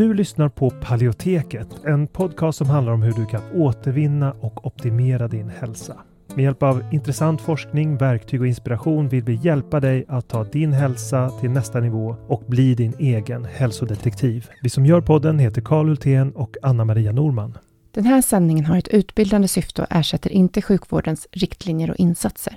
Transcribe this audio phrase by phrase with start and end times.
[0.00, 5.28] Du lyssnar på Paleoteket, en podcast som handlar om hur du kan återvinna och optimera
[5.28, 5.96] din hälsa.
[6.34, 10.72] Med hjälp av intressant forskning, verktyg och inspiration vill vi hjälpa dig att ta din
[10.72, 14.48] hälsa till nästa nivå och bli din egen hälsodetektiv.
[14.62, 17.58] Vi som gör podden heter Karl Hultén och Anna Maria Norman.
[17.90, 22.56] Den här sändningen har ett utbildande syfte och ersätter inte sjukvårdens riktlinjer och insatser.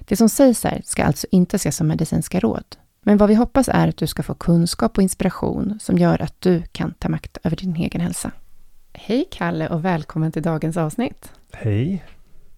[0.00, 2.64] Det som sägs här ska alltså inte ses som medicinska råd.
[3.00, 6.40] Men vad vi hoppas är att du ska få kunskap och inspiration som gör att
[6.40, 8.30] du kan ta makt över din egen hälsa.
[8.92, 11.32] Hej Kalle och välkommen till dagens avsnitt.
[11.52, 12.04] Hej!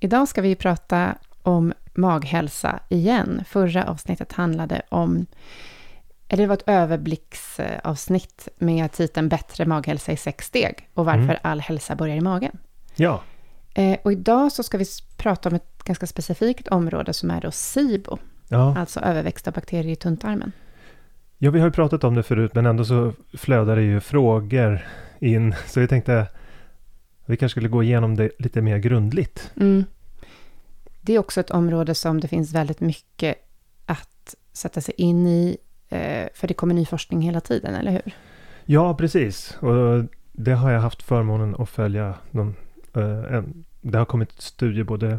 [0.00, 3.44] Idag ska vi prata om maghälsa igen.
[3.48, 5.26] Förra avsnittet handlade om,
[6.28, 11.36] eller det var ett överblicksavsnitt med titeln Bättre maghälsa i sex steg och varför mm.
[11.42, 12.58] all hälsa börjar i magen.
[12.94, 13.22] Ja.
[13.74, 14.84] Eh, och idag så ska vi
[15.16, 18.18] prata om ett ganska specifikt område som är då SIBO.
[18.52, 18.78] Ja.
[18.78, 20.52] Alltså överväxta bakterier i tunntarmen.
[21.38, 24.80] Ja, vi har ju pratat om det förut, men ändå så flödar det ju frågor
[25.18, 25.54] in.
[25.66, 26.26] Så jag tänkte
[27.26, 29.52] vi kanske skulle gå igenom det lite mer grundligt.
[29.56, 29.84] Mm.
[31.00, 33.36] Det är också ett område som det finns väldigt mycket
[33.86, 35.56] att sätta sig in i,
[35.88, 38.14] eh, för det kommer ny forskning hela tiden, eller hur?
[38.64, 39.58] Ja, precis.
[39.60, 42.14] Och det har jag haft förmånen att följa.
[42.30, 42.54] Någon,
[42.94, 43.42] eh,
[43.80, 45.18] det har kommit studier både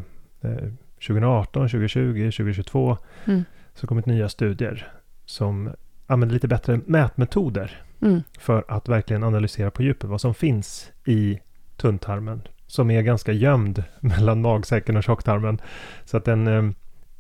[1.07, 2.97] 2018, 2020, 2022.
[3.25, 3.43] Mm.
[3.73, 4.91] Så kommit nya studier
[5.25, 5.69] som
[6.07, 8.21] använder lite bättre mätmetoder mm.
[8.39, 11.39] för att verkligen analysera på djupet vad som finns i
[11.77, 15.61] tunntarmen som är ganska gömd mellan magsäcken och tjocktarmen.
[16.05, 16.71] Så att den eh,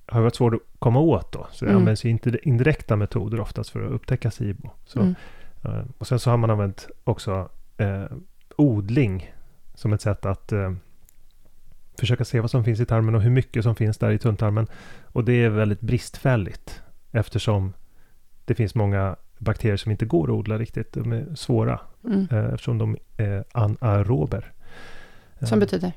[0.05, 1.47] har varit svår att komma åt då.
[1.51, 1.81] Så det mm.
[1.81, 4.69] används ju inte indirekta metoder oftast för att upptäcka SIBO.
[4.85, 5.15] Så, mm.
[5.63, 8.05] eh, och sen så har man använt också eh,
[8.55, 9.33] odling
[9.73, 10.71] som ett sätt att eh,
[12.01, 14.67] försöka se vad som finns i tarmen och hur mycket som finns där i tunntarmen.
[15.05, 17.73] Och det är väldigt bristfälligt eftersom
[18.45, 20.93] det finns många bakterier som inte går att odla riktigt.
[20.93, 22.27] De är svåra mm.
[22.31, 24.51] Eh, eftersom de är anaerober.
[25.41, 25.91] Som betyder?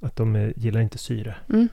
[0.00, 1.34] Att de gillar inte syre.
[1.48, 1.68] Mm.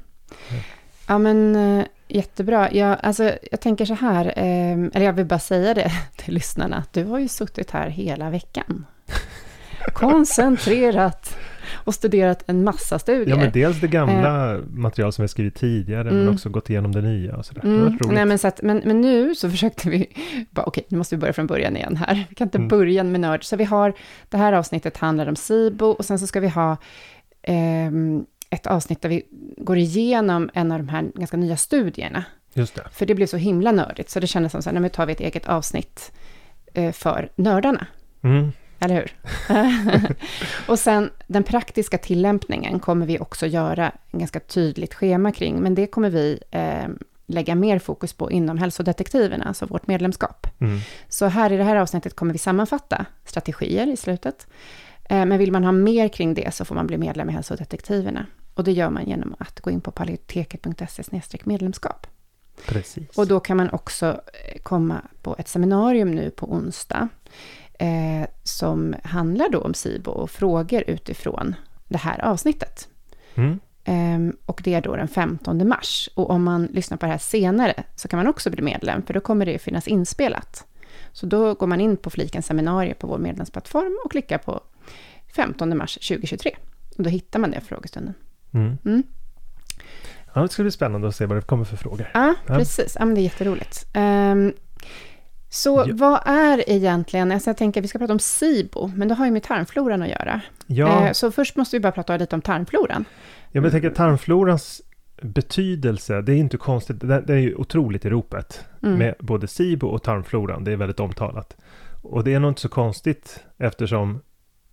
[1.08, 1.18] Ja.
[1.18, 2.72] men eh, jättebra.
[2.72, 6.78] Jag, alltså, jag tänker så här, eh, eller jag vill bara säga det till lyssnarna,
[6.78, 8.86] att du har ju suttit här hela veckan.
[9.94, 11.38] Koncentrerat
[11.86, 13.30] och studerat en massa studier.
[13.30, 16.18] Ja, men dels det gamla eh, material som vi skrivit tidigare, mm.
[16.18, 17.66] men också gått igenom det nya och sådär.
[17.66, 17.98] Mm.
[17.98, 20.08] Det Nej, men, så att, men, men nu så försökte vi,
[20.50, 22.26] bara, okej, nu måste vi börja från början igen här.
[22.30, 22.68] Vi kan inte mm.
[22.68, 23.44] börja med nörd.
[23.44, 23.94] Så vi har,
[24.30, 26.78] det här avsnittet handlar om SIBO och sen så ska vi ha
[27.42, 27.92] eh,
[28.50, 29.24] ett avsnitt där vi
[29.58, 32.24] går igenom en av de här ganska nya studierna.
[32.54, 32.84] Just det.
[32.92, 35.14] För det blev så himla nördigt, så det kändes som så här, nu tar vi
[35.14, 36.12] ett eget avsnitt
[36.74, 37.88] eh, för nördarna.
[38.22, 38.52] Mm.
[38.86, 39.12] Eller hur?
[40.68, 45.76] och sen den praktiska tillämpningen kommer vi också göra en ganska tydligt schema kring, men
[45.76, 46.88] det kommer vi eh,
[47.26, 50.48] lägga mer fokus på inom hälsodetektiverna, alltså vårt medlemskap.
[50.60, 50.80] Mm.
[51.10, 54.48] Så här i det här avsnittet kommer vi sammanfatta strategier i slutet.
[55.10, 58.26] Eh, men vill man ha mer kring det så får man bli medlem i hälsodetektiverna.
[58.54, 61.04] Och det gör man genom att gå in på paleoteket.se
[61.44, 62.08] medlemskap.
[62.66, 63.18] Precis.
[63.18, 67.10] Och då kan man också eh, komma på ett seminarium nu på onsdag
[67.80, 71.56] eh, som handlar då om SIBO och frågor utifrån
[71.88, 72.90] det här avsnittet.
[73.36, 73.60] Mm.
[73.84, 76.10] Eh, och det är då den 15 mars.
[76.16, 79.14] Och om man lyssnar på det här senare så kan man också bli medlem, för
[79.14, 80.66] då kommer det finnas inspelat.
[81.12, 84.62] Så då går man in på fliken seminarier på vår medlemsplattform och klickar på
[85.36, 86.56] 15 mars 2023.
[86.98, 88.14] Och då hittar man det frågestunden.
[88.54, 88.78] Mm.
[88.86, 89.04] Mm.
[90.34, 92.12] Ja, det ska bli spännande att se vad det kommer för frågor.
[92.14, 92.96] Ja, precis.
[93.00, 93.86] Ja, men det är jätteroligt.
[93.96, 94.54] Um,
[95.56, 95.94] så ja.
[95.94, 99.26] vad är egentligen, alltså jag tänker att vi ska prata om SIBO, men det har
[99.26, 100.42] ju med tarmfloran att göra.
[100.68, 101.08] Ja.
[101.08, 103.06] Eh, så först måste vi bara prata lite om tarmfloran.
[103.52, 104.82] Ja, men jag tänker att tarmflorans
[105.22, 108.66] betydelse, det är inte konstigt, det, det är ju otroligt i ropet.
[108.84, 108.98] Mm.
[108.98, 111.58] Med både SIBO och tarmfloran, det är väldigt omtalat.
[112.02, 114.22] Och det är nog inte så konstigt eftersom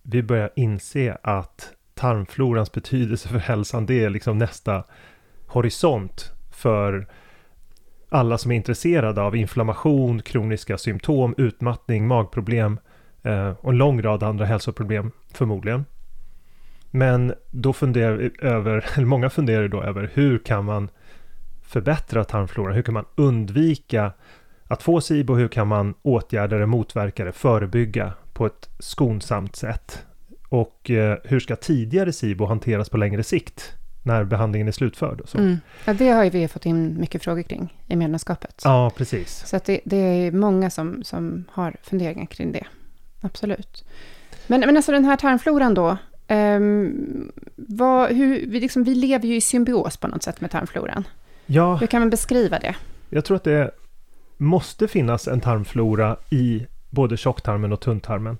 [0.01, 4.83] vi börjar inse att tarmflorans betydelse för hälsan, det är liksom nästa
[5.47, 7.07] horisont för
[8.13, 12.79] alla som är intresserade av inflammation, kroniska symptom, utmattning, magproblem
[13.23, 15.85] eh, och en lång rad andra hälsoproblem förmodligen.
[16.91, 20.89] Men då funderar vi över, eller många funderar då över hur kan man
[21.61, 22.75] förbättra tarmfloran?
[22.75, 24.11] Hur kan man undvika
[24.67, 25.35] att få SIBO?
[25.35, 30.05] Hur kan man åtgärda det, motverka det, förebygga på ett skonsamt sätt?
[30.49, 33.77] Och eh, hur ska tidigare SIBO hanteras på längre sikt?
[34.03, 35.21] När behandlingen är slutförd.
[35.21, 35.37] Och så.
[35.37, 35.59] Mm.
[35.85, 38.61] Ja, det har ju vi fått in mycket frågor kring i medlemskapet.
[38.63, 39.43] Ja, precis.
[39.45, 42.65] Så att det, det, är många som, som har funderingar kring det.
[43.21, 43.85] Absolut.
[44.47, 45.97] Men, men alltså den här tarmfloran då,
[46.27, 51.03] um, vad, hur, vi, liksom, vi lever ju i symbios på något sätt med tarmfloran.
[51.45, 51.75] Ja.
[51.75, 52.75] Hur kan man beskriva det?
[53.09, 53.71] Jag tror att det
[54.37, 58.37] måste finnas en tarmflora i både tjocktarmen och tunntarmen.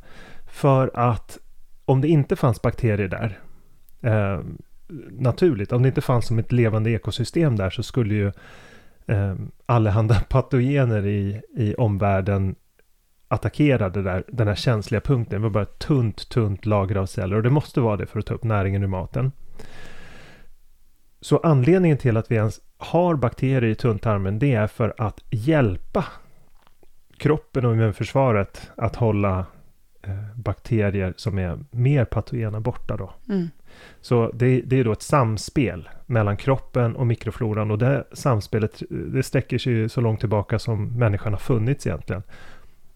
[0.48, 1.38] För att
[1.86, 3.40] om det inte fanns bakterier där
[4.02, 4.40] eh,
[5.12, 8.32] naturligt, om det inte fanns som ett levande ekosystem där så skulle ju
[9.08, 9.36] eh,
[9.66, 12.56] allehanda patogener i, i omvärlden
[13.28, 15.42] attackera det där, den här känsliga punkten.
[15.42, 18.20] Det var bara ett tunt, tunt lager av celler och det måste vara det för
[18.20, 19.32] att ta upp näringen ur maten.
[21.22, 26.06] Så anledningen till att vi ens har bakterier i tunntarmen det är för att hjälpa
[27.18, 29.46] kroppen och immunförsvaret att hålla
[30.02, 33.14] eh, bakterier som är mer patogena borta då.
[33.30, 33.50] Mm.
[34.02, 39.24] Så det, det, är då ett samspel mellan kroppen och mikrofloran och det samspelet det
[39.24, 42.24] sträcker sig så långt tillbaka som människan har funnits egentligen.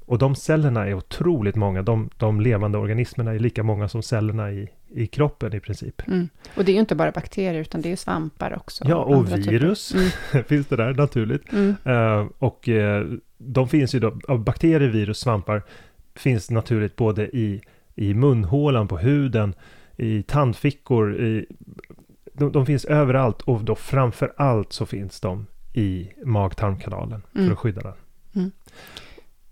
[0.08, 1.82] Och de cellerna är otroligt många.
[1.82, 6.08] De, de levande organismerna är lika många som cellerna i, i kroppen i princip.
[6.08, 6.30] Mm.
[6.56, 8.84] Och det är ju inte bara bakterier utan det är ju svampar också.
[8.88, 10.44] Ja, och, och virus mm.
[10.48, 11.54] finns det där naturligt.
[11.54, 11.76] Mm.
[11.88, 15.64] Uh, och uh, de finns ju då, av bakterier, virus, svampar
[16.16, 17.62] finns naturligt både i,
[17.96, 19.54] i munhålan, på huden,
[19.98, 21.46] i tandfickor, i,
[22.34, 27.52] de, de finns överallt och då framför allt så finns de i mag-tarmkanalen för mm.
[27.52, 27.94] att skydda den.
[28.36, 28.52] Mm.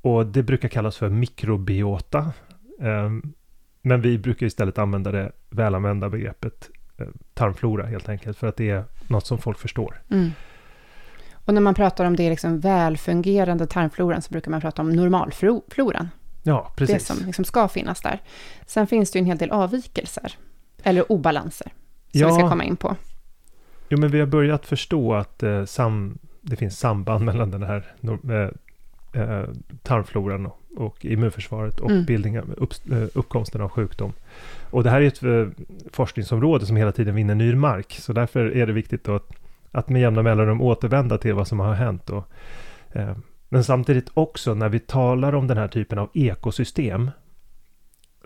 [0.02, 2.34] Och det brukar kallas för mikrobiota.
[2.80, 3.34] Um,
[3.82, 8.70] men vi brukar istället använda det välanvända begreppet eh, tarmflora helt enkelt, för att det
[8.70, 10.02] är något som folk förstår.
[10.10, 10.32] Mm.
[11.34, 16.10] Och när man pratar om det liksom välfungerande tarmfloran så brukar man prata om normalfloran.
[16.48, 16.96] Ja, precis.
[16.96, 18.22] Det som liksom ska finnas där.
[18.66, 20.38] Sen finns det ju en hel del avvikelser,
[20.84, 21.72] eller obalanser,
[22.12, 22.28] som ja.
[22.28, 22.96] vi ska komma in på.
[23.90, 27.94] Jo, men vi har börjat förstå att eh, sam, det finns samband mellan den här
[28.04, 29.50] eh, eh,
[29.84, 32.06] tarmfloran och, immunförsvaret och mm.
[32.06, 34.14] bildningen, upp, eh, uppkomsten av sjukdom.
[34.70, 35.48] Och det här är ett eh,
[35.92, 39.30] forskningsområde som hela tiden vinner ny mark, så därför är det viktigt att,
[39.72, 42.10] att med jämna mellanrum återvända till vad som har hänt.
[42.10, 42.30] Och,
[42.92, 43.16] eh,
[43.56, 47.12] men samtidigt också när vi talar om den här typen av ekosystem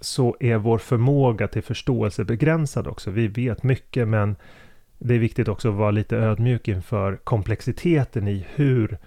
[0.01, 3.11] så är vår förmåga till förståelse begränsad också.
[3.11, 4.35] Vi vet mycket men
[4.97, 8.97] det är viktigt också att vara lite ödmjuk inför komplexiteten i hur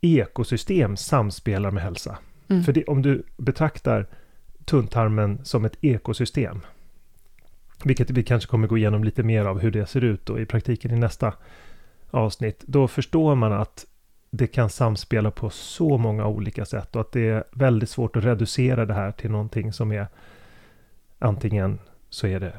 [0.00, 2.18] ekosystem samspelar med hälsa.
[2.48, 2.62] Mm.
[2.62, 4.06] För det, om du betraktar
[4.64, 6.60] tunntarmen som ett ekosystem,
[7.84, 10.46] vilket vi kanske kommer gå igenom lite mer av hur det ser ut då i
[10.46, 11.32] praktiken i nästa
[12.10, 13.86] avsnitt, då förstår man att
[14.30, 18.24] det kan samspela på så många olika sätt och att det är väldigt svårt att
[18.24, 20.06] reducera det här till någonting som är
[21.18, 21.78] antingen
[22.10, 22.52] så är det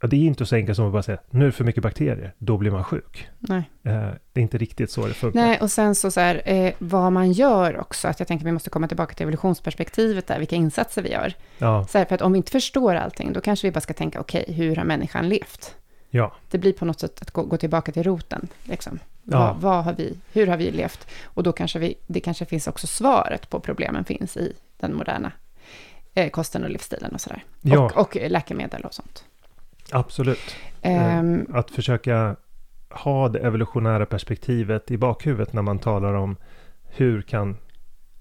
[0.00, 2.34] det är inte så enkelt som att bara säga nu är det för mycket bakterier,
[2.38, 3.28] då blir man sjuk.
[3.38, 3.70] Nej.
[3.82, 5.40] Eh, det är inte riktigt så det funkar.
[5.40, 8.48] Nej, och sen så, så här, eh, vad man gör också, att jag tänker att
[8.48, 11.34] vi måste komma tillbaka till evolutionsperspektivet där, vilka insatser vi gör.
[11.58, 11.86] Ja.
[11.86, 14.20] Så här, för att om vi inte förstår allting, då kanske vi bara ska tänka,
[14.20, 15.76] okej, okay, hur har människan levt?
[16.10, 16.32] Ja.
[16.50, 18.48] Det blir på något sätt att gå, gå tillbaka till roten.
[18.64, 18.98] Liksom.
[19.28, 19.38] Ja.
[19.38, 21.06] Vad, vad, har vi, hur har vi levt?
[21.24, 25.32] Och då kanske vi, det kanske finns också svaret på problemen finns i den moderna
[26.14, 27.44] eh, kosten och livsstilen och sådär.
[27.60, 27.84] Ja.
[27.84, 29.24] Och, och läkemedel och sånt.
[29.90, 30.56] Absolut.
[30.82, 32.36] Um, att försöka
[32.90, 36.36] ha det evolutionära perspektivet i bakhuvudet när man talar om
[36.82, 37.56] hur kan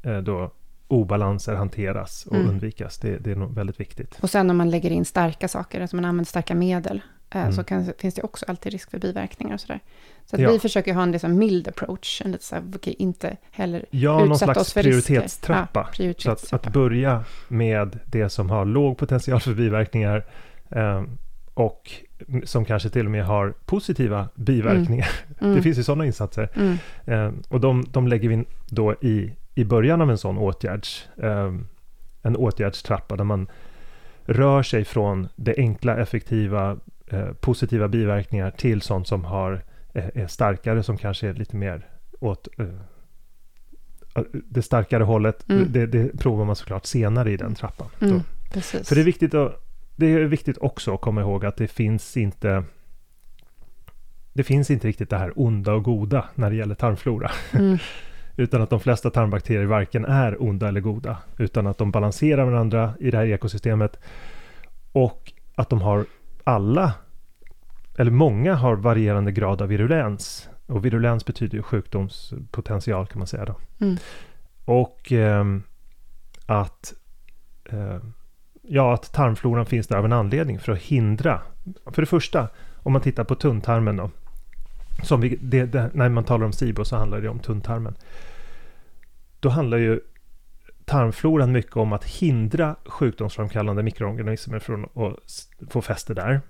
[0.04, 0.52] eh, då
[0.88, 2.50] obalanser hanteras och mm.
[2.50, 2.98] undvikas.
[2.98, 4.18] Det, det, är nog väldigt viktigt.
[4.22, 7.02] Och sen om man lägger in starka saker, alltså man använder starka medel,
[7.42, 7.54] mm.
[7.54, 9.80] så kan, finns det också alltid risk för biverkningar och sådär.
[10.26, 10.52] Så ja.
[10.52, 14.26] vi försöker ha en liksom mild approach, en lite så här, okay, inte heller ja,
[14.26, 15.80] någon slags oss för prioritetstrappa.
[15.80, 16.48] Ja, prioritetstrappa.
[16.48, 20.26] Så att, att, börja med det som har låg potential för biverkningar,
[20.70, 21.04] eh,
[21.54, 21.92] och
[22.44, 25.10] som kanske till och med har positiva biverkningar.
[25.10, 25.26] Mm.
[25.42, 25.56] Mm.
[25.56, 26.78] Det finns ju sådana insatser.
[27.06, 31.54] Eh, och de, de lägger vi då i, i början av en sån åtgärds, eh,
[32.22, 33.48] en åtgärdstrappa där man
[34.26, 40.28] rör sig från det enkla, effektiva, eh, positiva biverkningar till sånt som har, eh, är
[40.28, 41.88] starkare, som kanske är lite mer
[42.20, 42.66] åt eh,
[44.34, 45.50] det starkare hållet.
[45.50, 45.72] Mm.
[45.72, 47.88] Det, det, provar man såklart senare i den trappan.
[48.02, 48.22] Mm,
[48.84, 49.62] För det är viktigt att
[49.96, 52.64] det är viktigt också att komma ihåg att det finns inte
[54.34, 57.32] det finns inte riktigt det här onda och goda när det gäller tarmflora.
[57.52, 57.78] Mm.
[58.38, 62.94] utan att de flesta tarmbakterier varken är onda eller goda, utan att de balanserar varandra
[63.00, 64.00] i det här ekosystemet.
[64.92, 66.06] Och att de har
[66.46, 66.94] alla,
[67.98, 70.50] eller många har varierande grad av virulens.
[70.66, 73.56] Och virulens betyder ju sjukdomspotential kan man säga då.
[73.82, 73.98] Mm.
[74.66, 75.46] Och eh,
[76.46, 76.94] att
[77.70, 77.98] eh,
[78.68, 81.42] Ja, att tarmfloran finns där av en anledning för att hindra.
[81.86, 84.12] För det första, om man tittar på tunntarmen då.
[85.04, 87.96] Som vi, det, det, när man talar om SIBO så handlar det om tunntarmen.
[89.40, 90.00] Då handlar ju
[90.86, 96.42] tarmfloran mycket om att hindra sjukdomsframkallande mikroorganismer från att få fäste där.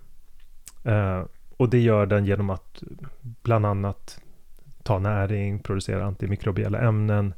[0.84, 1.25] Eh,
[1.58, 2.84] och det gör den genom att
[3.22, 4.22] bland annat
[4.84, 7.34] ta näring, producera antimikrobiella ämnen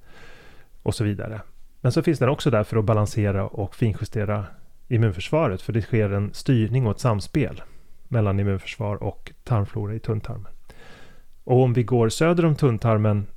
[0.83, 1.41] och så vidare.
[1.81, 4.45] Men så finns den också där för att balansera och finjustera
[4.87, 7.61] immunförsvaret, för det sker en styrning och ett samspel
[8.07, 10.51] mellan immunförsvar och tarmflora i tunntarmen.
[11.43, 13.27] Och om vi går söder om tunntarmen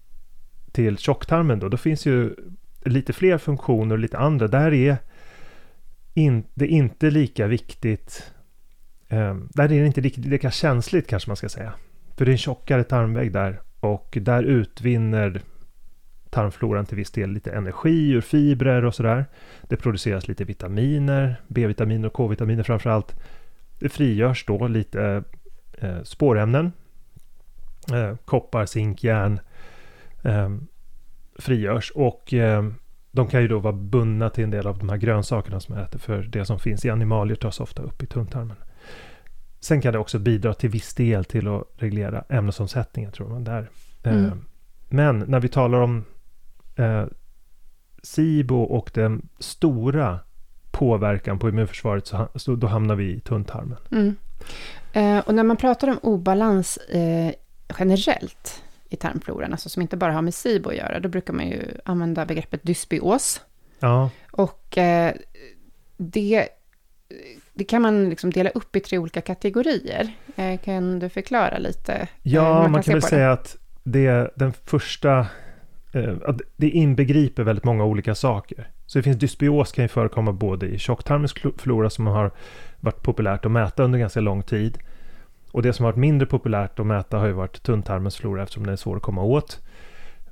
[0.73, 2.37] till tjocktarmen då, då finns ju
[2.85, 4.49] lite fler funktioner och lite andra.
[4.49, 4.97] Där är
[6.15, 8.33] in, det inte lika viktigt,
[9.09, 11.73] eh, där är det inte lika, lika känsligt kanske man ska säga.
[12.17, 15.43] För det är en tjockare tarmvägg där och där utvinner
[16.31, 19.27] tarmfloran till viss del lite energi ur fibrer och sådär.
[19.63, 23.15] Det produceras lite vitaminer, B-vitaminer och K-vitaminer framför allt.
[23.79, 25.25] Det frigörs då lite
[25.79, 26.73] eh, spårämnen,
[27.93, 29.41] eh, koppar, zink, järn
[30.23, 30.49] eh,
[31.41, 32.65] frigörs och eh,
[33.11, 35.85] de kan ju då vara bundna till en del av de här grönsakerna som man
[35.85, 38.57] äter för det som finns i animalier tas ofta upp i tunntarmen.
[39.61, 43.71] Sen kan det också bidra till viss del till att reglera ämnesomsättningen tror man där.
[44.03, 44.45] Eh, mm.
[44.89, 46.05] Men när vi talar om
[46.77, 47.05] eh,
[48.03, 50.19] SIBO och den stora
[50.71, 53.79] påverkan på immunförsvaret så, så då hamnar vi i tunntarmen.
[53.91, 54.17] Mm.
[54.93, 57.33] Eh, och när man pratar om obalans eh,
[57.79, 61.49] generellt i tarmfloran, alltså som inte bara har med SIBO att göra, då brukar man
[61.49, 63.41] ju använda begreppet dysbios.
[63.81, 64.11] Ja.
[64.31, 65.15] Och eh,
[65.97, 66.49] det,
[67.55, 70.13] det kan man liksom dela upp i tre olika kategorier.
[70.37, 71.93] Eh, kan du förklara lite?
[71.93, 75.27] Eh, ja, man, man, kan väl säga att det, den första
[75.93, 76.15] eh,
[76.57, 78.69] det inbegriper väldigt många olika saker.
[78.87, 82.31] Så det finns dysbios kan ju förekomma både i tjocktarmens flora som har
[82.81, 84.79] varit populärt att mäta under ganska lång tid.
[85.53, 88.65] Och det som har varit mindre populärt att mäta har ju varit tunntarmens flora eftersom
[88.65, 89.61] den är svår att komma åt.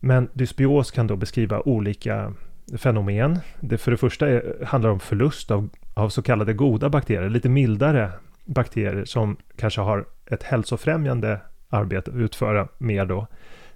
[0.01, 2.33] Men dysbios kan då beskriva olika
[2.77, 3.39] fenomen.
[3.61, 7.49] Det för det första är, handlar om förlust av, av så kallade goda bakterier, lite
[7.49, 8.11] mildare
[8.45, 13.27] bakterier som kanske har ett hälsofrämjande arbete att utföra mer då.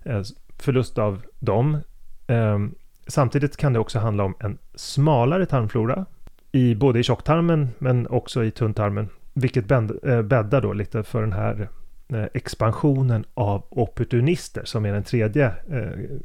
[0.02, 0.22] Eh,
[0.58, 1.78] förlust av dem.
[2.26, 2.58] Eh,
[3.06, 6.06] samtidigt kan det också handla om en smalare tarmflora,
[6.52, 11.32] i, både i tjocktarmen men också i tunntarmen, vilket eh, bäddar då lite för den
[11.32, 11.68] här
[12.08, 16.18] eh, expansionen av opportunister som är den tredje eh,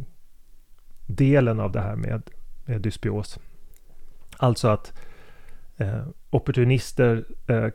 [1.06, 2.22] delen av det här med,
[2.66, 3.40] med dysbios.
[4.38, 4.94] Alltså att
[6.30, 7.26] opportunister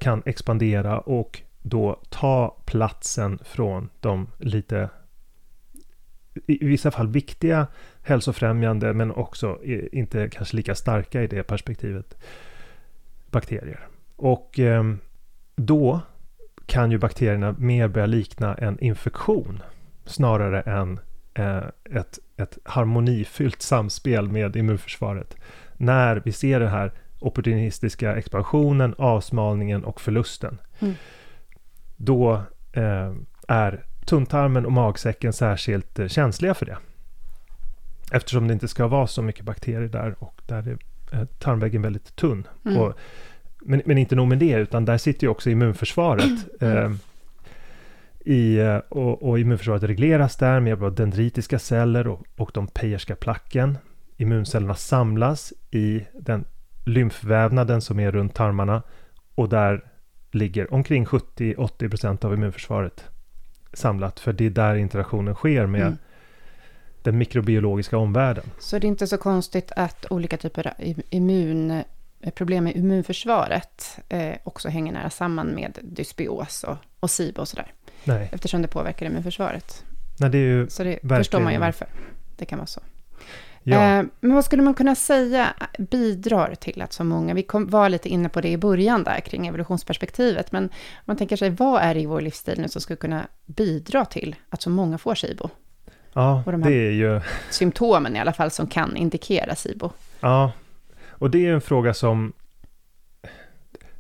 [0.01, 4.89] kan expandera och då ta platsen från de lite
[6.47, 7.67] i vissa fall viktiga
[8.03, 9.59] hälsofrämjande men också
[9.93, 12.17] inte kanske lika starka i det perspektivet
[13.31, 13.89] bakterier.
[14.17, 14.99] Och ehm,
[15.66, 16.00] då
[16.66, 19.62] kan ju bakterierna mer börja likna en infektion
[20.04, 21.00] snarare än
[21.35, 25.37] eh, ett, ett harmonifyllt samspel med immunförsvaret.
[25.76, 30.59] När vi ser den här opportunistiska expansionen, avsmalningen och förlusten.
[30.78, 30.95] Mm.
[31.97, 32.42] Då
[32.73, 33.12] eh,
[33.49, 36.78] är tunntarmen och magsäcken särskilt eh, känsliga för det.
[38.12, 40.78] Eftersom det inte ska vara så mycket bakterier där och där är
[41.12, 42.47] eh, tarmväggen väldigt tunn.
[42.64, 42.78] Mm.
[42.78, 42.95] Och,
[43.64, 46.47] men, men, inte nog med det, utan där sitter ju också immunförsvaret.
[46.61, 46.76] Mm.
[46.76, 46.92] Eh,
[48.25, 52.66] i, eh, och, och, immunförsvaret regleras där med hjälp av dendritiska celler och, och de
[52.66, 53.78] Peyerska placken.
[54.16, 56.45] Immuncellerna samlas i den
[56.85, 58.83] lymfvävnaden som är runt tarmarna
[59.35, 59.85] och där
[60.31, 63.04] ligger omkring 70-80% av immunförsvaret
[63.73, 65.97] samlat, för det är där interaktionen sker med mm.
[67.02, 68.45] den mikrobiologiska omvärlden.
[68.59, 70.73] Så det är inte så konstigt att olika typer av
[71.11, 71.83] immun,
[72.31, 77.73] problem med immunförsvaret eh, också hänger nära samman med dysbios och, och SIBO och sådär.
[78.05, 78.29] Nej.
[78.33, 79.85] Eftersom det påverkar immunförsvaret.
[80.21, 81.19] Nej, det är ju så det verkligen...
[81.19, 81.87] förstår man ju varför
[82.37, 82.81] det kan vara så.
[83.62, 83.99] Ja.
[83.99, 87.88] Eh, men vad skulle man kunna säga bidrar till att så många, vi kom, var
[87.88, 90.69] lite inne på det i början där kring evolutionsperspektivet, men
[91.05, 94.37] man tänker sig vad är det i vår livsstil nu som skulle kunna bidra till
[94.50, 95.49] att så många får SIBO?
[96.12, 97.21] Ja, och de här det är ju...
[97.50, 99.91] symptomen i alla fall som kan indikera SIBO.
[100.21, 100.52] Ja,
[101.23, 102.33] och det är en fråga som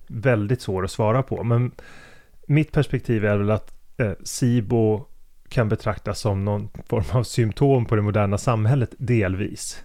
[0.06, 1.70] väldigt svår att svara på, men
[2.46, 5.04] mitt perspektiv är väl att eh, SIBO
[5.48, 9.84] kan betraktas som någon form av symptom på det moderna samhället delvis.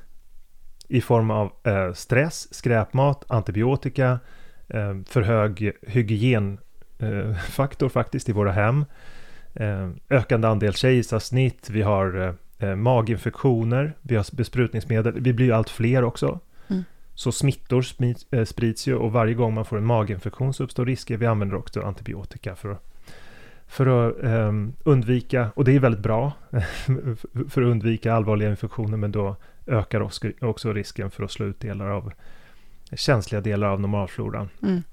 [0.87, 4.19] I form av eh, stress, skräpmat, antibiotika,
[4.67, 8.85] eh, för hög hygienfaktor eh, faktiskt i våra hem,
[9.53, 15.69] eh, ökande andel kejsarsnitt, vi har eh, maginfektioner, vi har besprutningsmedel, vi blir ju allt
[15.69, 16.39] fler också.
[17.17, 17.81] Så smittor
[18.45, 21.17] sprids ju och varje gång man får en maginfektion så uppstår risker.
[21.17, 22.83] Vi använder också antibiotika för att
[23.67, 26.31] för att um, undvika, och det är väldigt bra,
[27.49, 30.01] för att undvika allvarliga infektioner, men då ökar
[30.41, 32.11] också risken för att slå ut delar av
[32.93, 34.83] känsliga delar av normalfloran mm.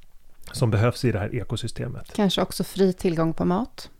[0.52, 2.12] som behövs i det här ekosystemet.
[2.16, 3.90] Kanske också fri tillgång på mat?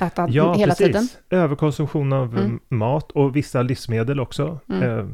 [0.00, 0.86] Äta ja, hela precis.
[0.86, 1.08] tiden?
[1.30, 2.60] Överkonsumtion av mm.
[2.68, 4.60] mat och vissa livsmedel också.
[4.68, 4.82] Mm.
[4.82, 5.06] Eh,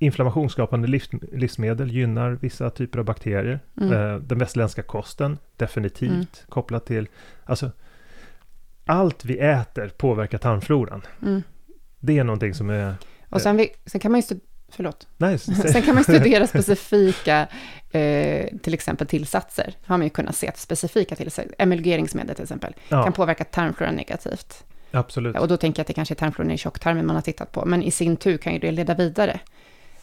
[0.00, 1.00] inflammationsskapande
[1.32, 3.60] livsmedel gynnar vissa typer av bakterier.
[3.80, 3.92] Mm.
[3.92, 6.26] Eh, den västerländska kosten, definitivt mm.
[6.48, 7.08] kopplat till,
[7.44, 7.70] alltså
[8.84, 11.02] allt vi äter påverkar tarmfloran.
[11.22, 11.42] Mm.
[12.00, 12.94] Det är någonting som är...
[13.28, 14.40] Och sen, vi, sen kan man ju
[14.72, 15.08] Förlåt.
[15.16, 15.38] Nej,
[15.72, 17.48] Sen kan man studera specifika,
[17.90, 19.74] eh, till exempel tillsatser.
[19.84, 23.02] Har man ju kunnat se att specifika tillsatser, emulgeringsmedel till exempel, ja.
[23.02, 24.64] kan påverka tarmfloran negativt.
[24.90, 25.38] Absolut.
[25.38, 27.64] Och då tänker jag att det kanske är tarmfloran i tjocktarmen man har tittat på,
[27.66, 29.40] men i sin tur kan ju det leda vidare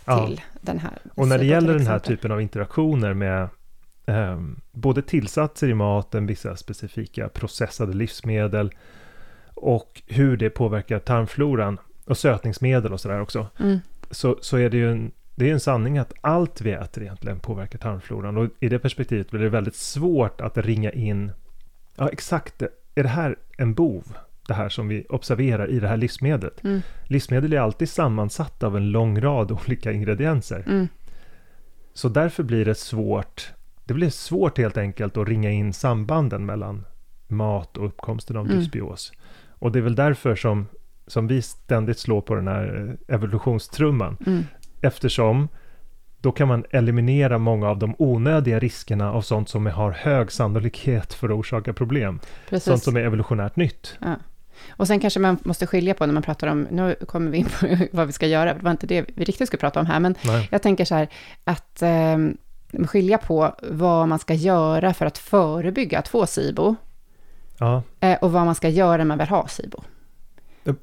[0.08, 0.60] till ja.
[0.62, 0.98] den här.
[1.16, 3.50] Och när det gäller den här typen av interaktioner med
[4.06, 8.72] eh, både tillsatser i maten, vissa specifika processade livsmedel
[9.54, 13.48] och hur det påverkar tarmfloran och sötningsmedel och sådär också.
[13.60, 13.80] Mm
[14.12, 17.40] så, så är det ju en, det är en sanning att allt vi äter egentligen
[17.40, 18.38] påverkar tarmfloran.
[18.38, 21.32] Och i det perspektivet blir det väldigt svårt att ringa in,
[21.96, 22.62] ja exakt,
[22.96, 24.18] är det här en bov?
[24.48, 26.64] Det här som vi observerar i det här livsmedlet.
[26.64, 26.82] Mm.
[27.04, 30.64] Livsmedel är alltid sammansatta av en lång rad olika ingredienser.
[30.68, 30.88] Mm.
[31.94, 33.54] Så därför blir det svårt,
[33.86, 36.86] det blir svårt helt enkelt att ringa in sambanden mellan
[37.28, 38.58] mat och uppkomsten av mm.
[38.58, 39.12] dysbios.
[39.50, 40.66] Och det är väl därför som
[41.08, 44.18] som vi ständigt slår på den här eh, evolutionstrumman.
[44.26, 44.44] Mm.
[44.82, 45.48] Eftersom
[46.22, 51.14] då kan man eliminera många av de onödiga riskerna av sånt som har hög sannolikhet
[51.14, 52.20] för att orsaka problem.
[52.50, 52.66] Precis.
[52.66, 53.98] Sånt som är evolutionärt nytt.
[54.02, 54.16] Ja.
[54.70, 57.46] Och sen kanske man måste skilja på när man pratar om, nu kommer vi in
[57.60, 60.00] på vad vi ska göra, det var inte det vi riktigt skulle prata om här,
[60.00, 60.48] men Nej.
[60.52, 61.08] jag tänker så här
[61.44, 62.18] att eh,
[62.88, 66.76] skilja på vad man ska göra för att förebygga att få SIBO,
[67.58, 67.84] ja.
[68.00, 69.84] eh, och vad man ska göra när man väl har SIBO.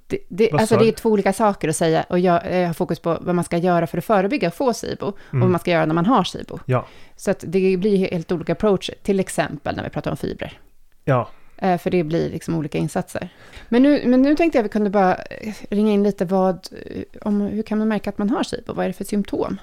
[0.07, 3.01] Det, det, alltså det är två olika saker att säga och jag, jag, har fokus
[3.01, 5.41] på vad man ska göra för att förebygga och få SIBO och mm.
[5.41, 6.59] vad man ska göra när man har SIBO.
[6.67, 6.87] Ja.
[7.17, 10.59] Så att det blir helt olika approach, till exempel när vi pratar om fibrer.
[11.05, 11.29] Ja.
[11.57, 13.29] Eh, för det blir liksom olika insatser.
[13.69, 15.19] Men nu, men nu tänkte jag att vi kunde bara
[15.71, 16.69] ringa in lite vad,
[17.21, 18.73] om hur kan man märka att man har SIBO?
[18.73, 19.61] Vad är det för symptom?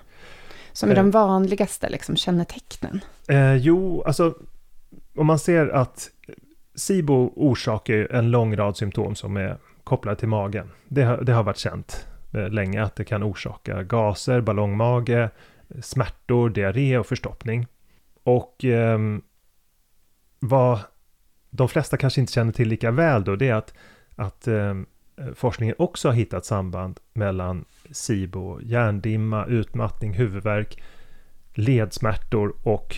[0.74, 1.04] Som är eh.
[1.04, 3.02] de vanligaste liksom, kännetecknen?
[3.28, 4.36] Eh, jo, alltså
[5.16, 6.10] om man ser att
[6.76, 10.72] SIBO orsakar en lång rad symptom som är kopplade till magen.
[10.88, 15.30] Det, har, det har varit känt eh, länge att det kan orsaka gaser, ballongmage,
[15.82, 17.68] smärtor, diarré och förstoppning.
[18.24, 19.00] Och eh,
[20.40, 20.80] vad
[21.52, 23.74] de flesta kanske inte känner till lika väl då, det är att,
[24.16, 24.76] att eh,
[25.36, 30.84] forskningen också har hittat samband mellan SIBO, hjärndimma, utmattning, huvudvärk,
[31.54, 32.98] ledsmärtor och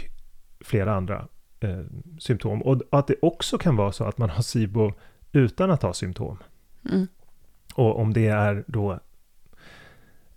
[0.60, 1.28] flera andra
[1.60, 1.82] eh,
[2.20, 2.62] symptom.
[2.62, 4.94] Och att det också kan vara så att man har SIBO
[5.32, 6.38] utan att ha symptom.
[6.92, 7.08] Mm.
[7.76, 9.00] Och om det är då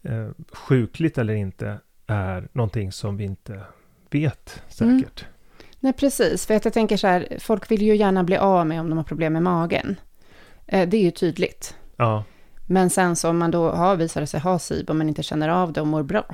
[0.02, 3.64] eh, sjukligt eller inte är någonting som vi inte
[4.10, 5.22] vet säkert.
[5.22, 5.35] Mm.
[5.86, 6.46] Nej, precis.
[6.46, 8.96] För att jag tänker så här, folk vill ju gärna bli av med om de
[8.96, 9.96] har problem med magen.
[10.66, 11.76] Eh, det är ju tydligt.
[11.96, 12.24] Ja.
[12.66, 15.72] Men sen så om man då har visat sig ha SIBO men inte känner av
[15.72, 16.24] det och mår bra.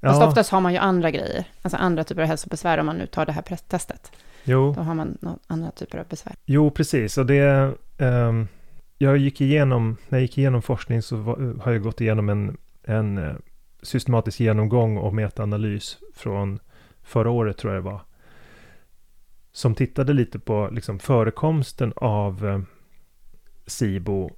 [0.00, 0.08] Ja.
[0.08, 3.06] Fast oftast har man ju andra grejer, alltså andra typer av hälsobesvär om man nu
[3.06, 4.12] tar det här testet.
[4.44, 4.72] Jo.
[4.76, 6.34] Då har man andra typer av besvär.
[6.44, 7.18] Jo, precis.
[7.18, 8.48] Och det, um,
[8.98, 12.56] jag gick igenom, när jag gick igenom forskning så var, har jag gått igenom en,
[12.84, 13.34] en eh,
[13.82, 16.58] systematisk genomgång och metaanalys från
[17.02, 18.00] förra året tror jag det var.
[19.56, 22.60] Som tittade lite på liksom förekomsten av eh,
[23.66, 24.30] SIBO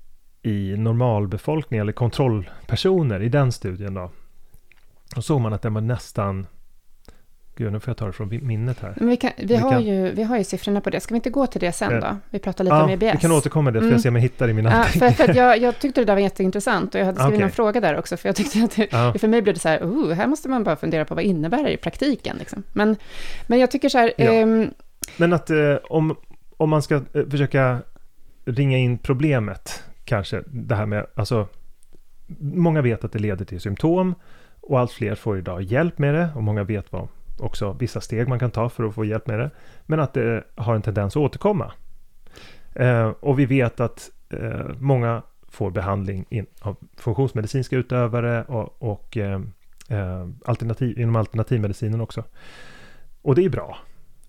[0.42, 4.10] i normalbefolkning eller kontrollpersoner i den studien då.
[5.16, 6.46] Och såg man att den var nästan
[7.56, 8.94] Gud, nu får jag ta det från minnet här.
[8.96, 9.84] Vi, kan, vi, vi har, kan...
[9.84, 11.00] Ju, vi har ju siffrorna på det.
[11.00, 12.16] Ska vi inte gå till det sen då?
[12.30, 13.14] Vi pratar lite ja, om EBS.
[13.14, 13.92] vi kan återkomma till det, för mm.
[13.92, 16.14] jag ser om jag hittar i mina ja, för, för jag, jag, tyckte det där
[16.14, 17.44] var jätteintressant och jag hade skrivit okay.
[17.44, 19.14] en fråga där också, för jag tyckte att det, ja.
[19.18, 21.62] för mig blev det så här, oh, här måste man bara fundera på vad innebär
[21.62, 22.36] det i praktiken.
[22.38, 22.62] Liksom.
[22.72, 22.96] Men,
[23.46, 24.12] men jag tycker så här...
[24.16, 24.42] Ja.
[24.42, 24.70] Um,
[25.16, 26.16] men att eh, om,
[26.56, 27.82] om man ska eh, försöka
[28.44, 31.48] ringa in problemet, kanske, det här med, alltså,
[32.40, 34.14] många vet att det leder till symptom
[34.60, 38.28] och allt fler får idag hjälp med det och många vet vad också vissa steg
[38.28, 39.50] man kan ta för att få hjälp med det.
[39.86, 41.72] Men att det har en tendens att återkomma.
[42.74, 49.16] Eh, och vi vet att eh, många får behandling in, av funktionsmedicinska utövare och, och
[49.16, 49.40] eh,
[49.88, 52.24] eh alternativ, inom alternativmedicinen också.
[53.22, 53.78] Och det är bra.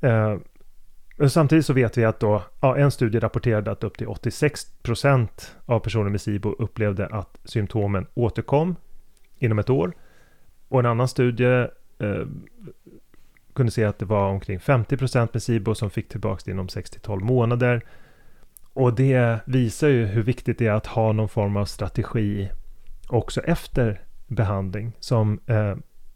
[0.01, 0.35] Eh,
[1.25, 5.27] Samtidigt så vet vi att då, ja, en studie rapporterade att upp till 86%
[5.65, 8.75] av personer med SIBO upplevde att symptomen återkom
[9.39, 9.93] inom ett år.
[10.67, 11.67] Och en annan studie
[11.99, 12.27] eh,
[13.53, 17.19] kunde se att det var omkring 50% med SIBO som fick tillbaka det inom 6-12
[17.19, 17.81] månader.
[18.73, 22.49] Och det visar ju hur viktigt det är att ha någon form av strategi
[23.07, 25.75] också efter behandling som eh,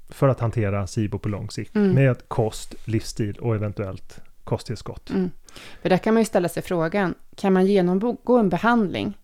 [0.10, 1.94] för att hantera SIBO på lång sikt mm.
[1.94, 5.10] med kost, livsstil och eventuellt kosttillskott.
[5.10, 5.32] Mm.
[5.82, 9.18] För där kan man ju ställa sig frågan, kan man genomgå en behandling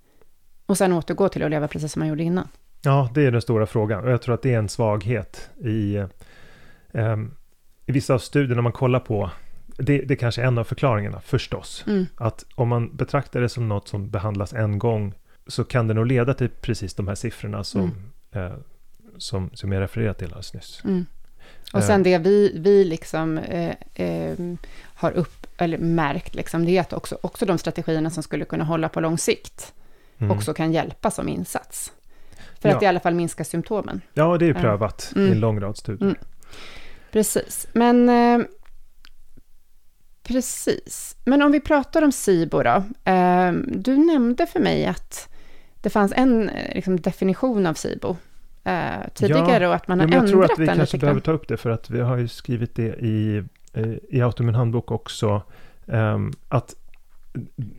[0.66, 2.48] och sen återgå till att leva precis som man gjorde innan?
[2.82, 5.96] Ja, det är den stora frågan och jag tror att det är en svaghet i,
[6.94, 7.18] eh,
[7.86, 9.30] i vissa av studierna man kollar på.
[9.78, 11.84] Det, det är kanske är en av förklaringarna förstås.
[11.88, 12.06] Mm.
[12.16, 15.14] Att om man betraktar det som något som behandlas en gång
[15.48, 17.92] så kan det nog leda till precis de här siffrorna som,
[18.32, 18.52] mm.
[18.52, 18.58] eh,
[19.18, 20.82] som, som jag refererade till alldeles nyss.
[20.84, 21.06] Mm.
[21.74, 24.38] Och sen det vi, vi liksom eh, eh,
[24.84, 28.64] har upp, eller märkt, liksom, det är att också, också de strategierna som skulle kunna
[28.64, 29.74] hålla på lång sikt
[30.18, 30.38] mm.
[30.38, 31.92] också kan hjälpa som insats.
[32.60, 32.76] För ja.
[32.76, 34.02] att i alla fall minska symptomen.
[34.14, 35.28] Ja, det är ju prövat mm.
[35.28, 36.10] i en lång rad studier.
[36.10, 36.18] Mm.
[37.12, 38.46] Precis, men eh,
[40.24, 41.16] precis.
[41.26, 42.84] Men om vi pratar om SIBO då.
[43.12, 45.30] Eh, du nämnde för mig att
[45.82, 48.18] det fanns en eh, liksom, definition av SIBO
[48.68, 50.30] eh, tidigare ja, och att man har ändrat den.
[50.30, 52.76] Jag tror att vi kanske behöver ta upp det för att vi har ju skrivit
[52.76, 55.42] det i, eh, i Autoimmun handbok också.
[55.86, 56.76] Um, att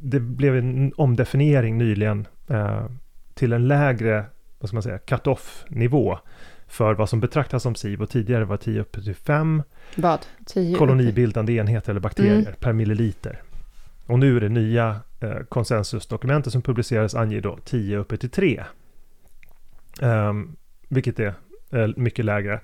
[0.01, 2.87] det blev en omdefiniering nyligen uh,
[3.35, 4.24] till en lägre,
[4.59, 6.18] vad ska man säga, cut-off nivå
[6.68, 8.07] för vad som betraktas som SIBO.
[8.07, 9.62] Tidigare var 10 upp till 5
[9.96, 10.27] vad?
[10.46, 12.55] 10 kolonibildande enheter eller bakterier mm.
[12.61, 13.42] per milliliter.
[14.07, 18.64] Och nu är det nya eh, konsensusdokumentet som publicerades anger då 10 uppe till 3.
[20.01, 20.57] Um,
[20.88, 21.35] vilket är
[21.72, 22.61] eh, mycket lägre.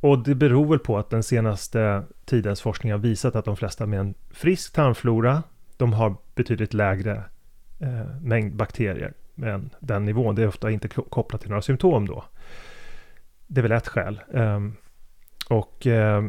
[0.00, 3.86] Och det beror väl på att den senaste tidens forskning har visat att de flesta
[3.86, 5.42] med en frisk tarmflora,
[5.76, 7.24] de har betydligt lägre
[7.80, 9.12] eh, mängd bakterier
[9.42, 10.34] än den nivån.
[10.34, 12.24] Det är ofta inte kopplat till några symptom då.
[13.46, 14.20] Det är väl ett skäl.
[14.32, 14.60] Eh,
[15.48, 16.24] och eh,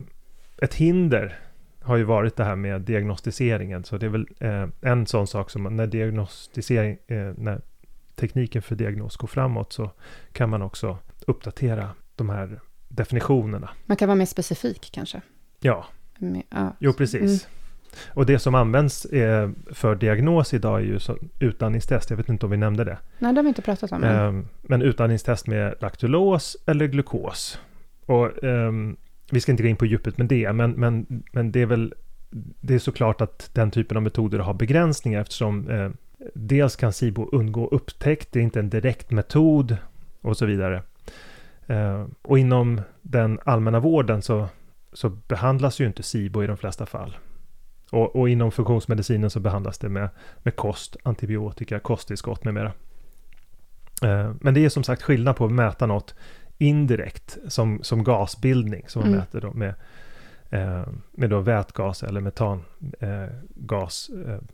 [0.61, 1.39] ett hinder
[1.81, 3.83] har ju varit det här med diagnostiseringen.
[3.83, 7.61] Så det är väl eh, en sån sak som när diagnostisering, eh, när
[8.19, 9.91] tekniken för diagnos går framåt så
[10.31, 13.69] kan man också uppdatera de här definitionerna.
[13.85, 15.21] Man kan vara mer specifik kanske?
[15.59, 15.85] Ja,
[16.17, 16.75] med, ja.
[16.79, 17.21] jo precis.
[17.21, 17.53] Mm.
[18.13, 20.99] Och det som används eh, för diagnos idag är ju
[21.39, 22.09] utandningstest.
[22.09, 22.97] Jag vet inte om vi nämnde det.
[23.19, 24.03] Nej, det har vi inte pratat om.
[24.03, 27.59] Eh, men utandningstest med laktulos eller glukos.
[28.05, 28.71] Och eh,
[29.31, 31.93] vi ska inte gå in på djupet med det, men, men, men det är väl
[32.61, 35.89] det är såklart att den typen av metoder har begränsningar eftersom eh,
[36.33, 39.77] dels kan SIBO undgå upptäckt, det är inte en direkt metod
[40.21, 40.83] och så vidare.
[41.67, 44.47] Eh, och inom den allmänna vården så,
[44.93, 47.17] så behandlas ju inte SIBO i de flesta fall.
[47.91, 52.71] Och, och, inom funktionsmedicinen så behandlas det med, med kost, antibiotika, kosttillskott med mera.
[54.03, 56.15] Eh, men det är som sagt skillnad på att mäta något
[56.57, 59.19] indirekt som, som gasbildning som man mm.
[59.19, 59.73] mäter då med,
[60.49, 64.47] eh, med då vätgas eller metangasbildning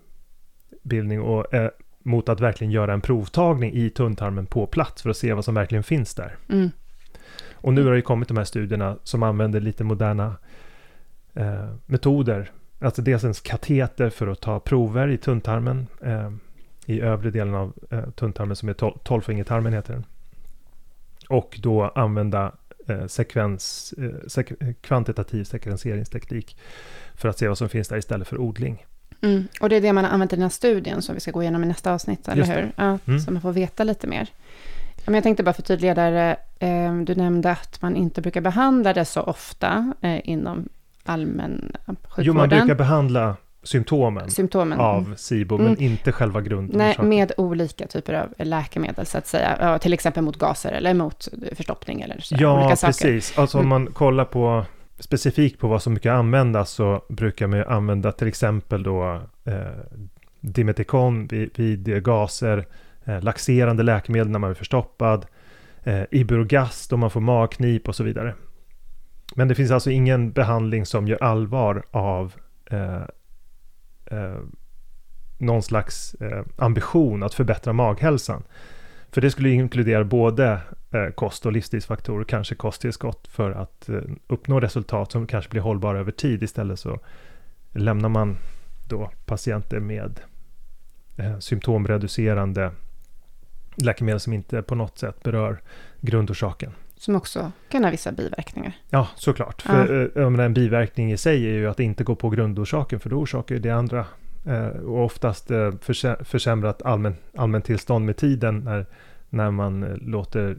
[0.92, 1.70] eh, och eh,
[2.04, 5.56] mot att verkligen göra en provtagning i tunntarmen på plats för att se vad som
[5.56, 6.36] verkligen finns där.
[6.50, 6.70] Mm.
[7.54, 10.36] Och nu har det kommit de här studierna som använder lite moderna
[11.34, 12.52] eh, metoder.
[12.80, 15.88] Alltså dels en kateter för att ta prover i tunntarmen.
[16.02, 16.32] Eh,
[16.86, 20.06] I övre delen av eh, tunntarmen som är tol tolvfingertarmen heter den.
[21.30, 22.52] Och då använda
[22.88, 26.58] eh, sekvens, eh, sek kvantitativ sekvenseringsteknik
[27.16, 28.86] för att se vad som finns där istället för odling.
[29.24, 29.48] Mm.
[29.62, 31.42] Och det är det man har använt i den här studien som vi ska gå
[31.42, 32.72] igenom i nästa avsnitt, eller hur?
[32.76, 33.20] Ja, mm.
[33.20, 34.28] Så man får veta lite mer.
[35.06, 39.06] Men jag tänkte bara förtydliga där, eh, du nämnde att man inte brukar behandla det
[39.06, 40.70] så ofta eh, inom
[41.04, 42.26] allmän sjukvården.
[42.26, 44.80] Jo, man brukar behandla symptomen, symptomen.
[44.80, 45.68] av SIBO, mm.
[45.68, 46.78] men inte själva grunden.
[46.78, 49.58] Nej, med olika typer av läkemedel, så att säga.
[49.60, 52.36] Ja, till exempel mot gaser eller mot förstoppning eller så.
[52.40, 53.28] Ja, olika precis.
[53.28, 53.42] Saker.
[53.42, 53.70] Alltså om mm.
[53.70, 54.66] man kollar på
[54.99, 59.67] specifikt på vad som brukar användas så brukar man ju använda till exempel då eh,
[60.39, 62.65] Dimeticon vid, vid gaser,
[63.03, 65.25] eh, laxerande läkemedel när man är förstoppad,
[65.84, 68.36] eh, Iberogast om man får magknip och så vidare.
[69.36, 72.34] Men det finns alltså ingen behandling som gör allvar av
[72.71, 73.01] eh,
[74.06, 74.39] eh,
[75.38, 78.43] någon slags eh, ambition att förbättra maghälsan.
[79.12, 80.60] För det skulle inkludera både
[81.15, 86.12] kost och livsstilsfaktorer, kanske kosttillskott för att eh, uppnå resultat som kanske blir hållbara över
[86.12, 86.43] tid.
[86.43, 86.99] Istället så
[87.71, 88.38] lämnar man
[88.89, 90.19] då patienter med
[91.17, 92.71] eh, symptomreducerande
[93.75, 95.62] läkemedel som inte på något sätt berör
[96.01, 96.71] grundorsaken.
[96.95, 98.73] Som också kan ha vissa biverkningar.
[98.89, 99.63] Ja, såklart.
[99.67, 99.73] Ja.
[99.73, 103.15] För äh, en biverkning i sig är ju att inte gå på grundorsaken, för då
[103.15, 104.06] orsakar det andra.
[104.86, 105.51] Och oftast
[106.23, 108.86] försämrat allmän, allmäntillstånd med tiden när,
[109.34, 110.58] när man äh, låter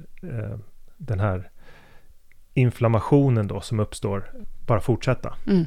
[0.97, 1.51] den här
[2.55, 4.33] inflammationen då som uppstår
[4.67, 5.35] bara fortsätta.
[5.47, 5.67] Mm.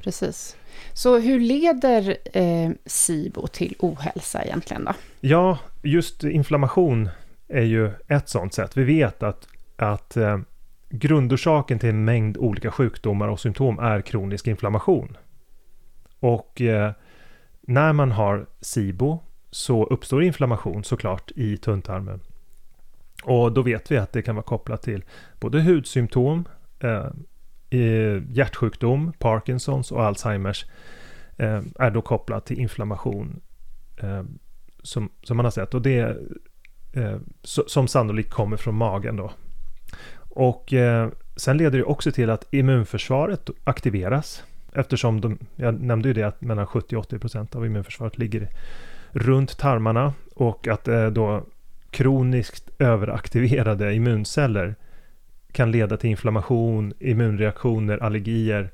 [0.00, 0.56] Precis.
[0.92, 4.92] Så hur leder eh, SIBO till ohälsa egentligen då?
[5.20, 7.08] Ja, just inflammation
[7.48, 8.76] är ju ett sådant sätt.
[8.76, 10.38] Vi vet att att eh,
[10.90, 15.16] grundorsaken till en mängd olika sjukdomar och symptom är kronisk inflammation.
[16.20, 16.92] Och eh,
[17.60, 19.18] när man har SIBO
[19.54, 22.20] så uppstår inflammation såklart i tunntarmen.
[23.24, 25.04] Och då vet vi att det kan vara kopplat till
[25.40, 26.44] både hudsymptom,
[26.78, 30.66] eh, hjärtsjukdom, Parkinsons och Alzheimers
[31.36, 33.40] eh, är då kopplat till inflammation
[33.96, 34.22] eh,
[34.82, 35.74] som, som man har sett.
[35.74, 36.16] Och det
[36.92, 39.32] eh, som sannolikt kommer från magen då.
[40.18, 44.44] Och eh, sen leder det också till att immunförsvaret aktiveras.
[44.72, 48.50] Eftersom de, jag nämnde ju det att mellan 70 80 procent av immunförsvaret ligger
[49.14, 51.46] runt tarmarna och att eh, då
[51.90, 54.74] kroniskt överaktiverade immunceller
[55.52, 58.70] kan leda till inflammation, immunreaktioner, allergier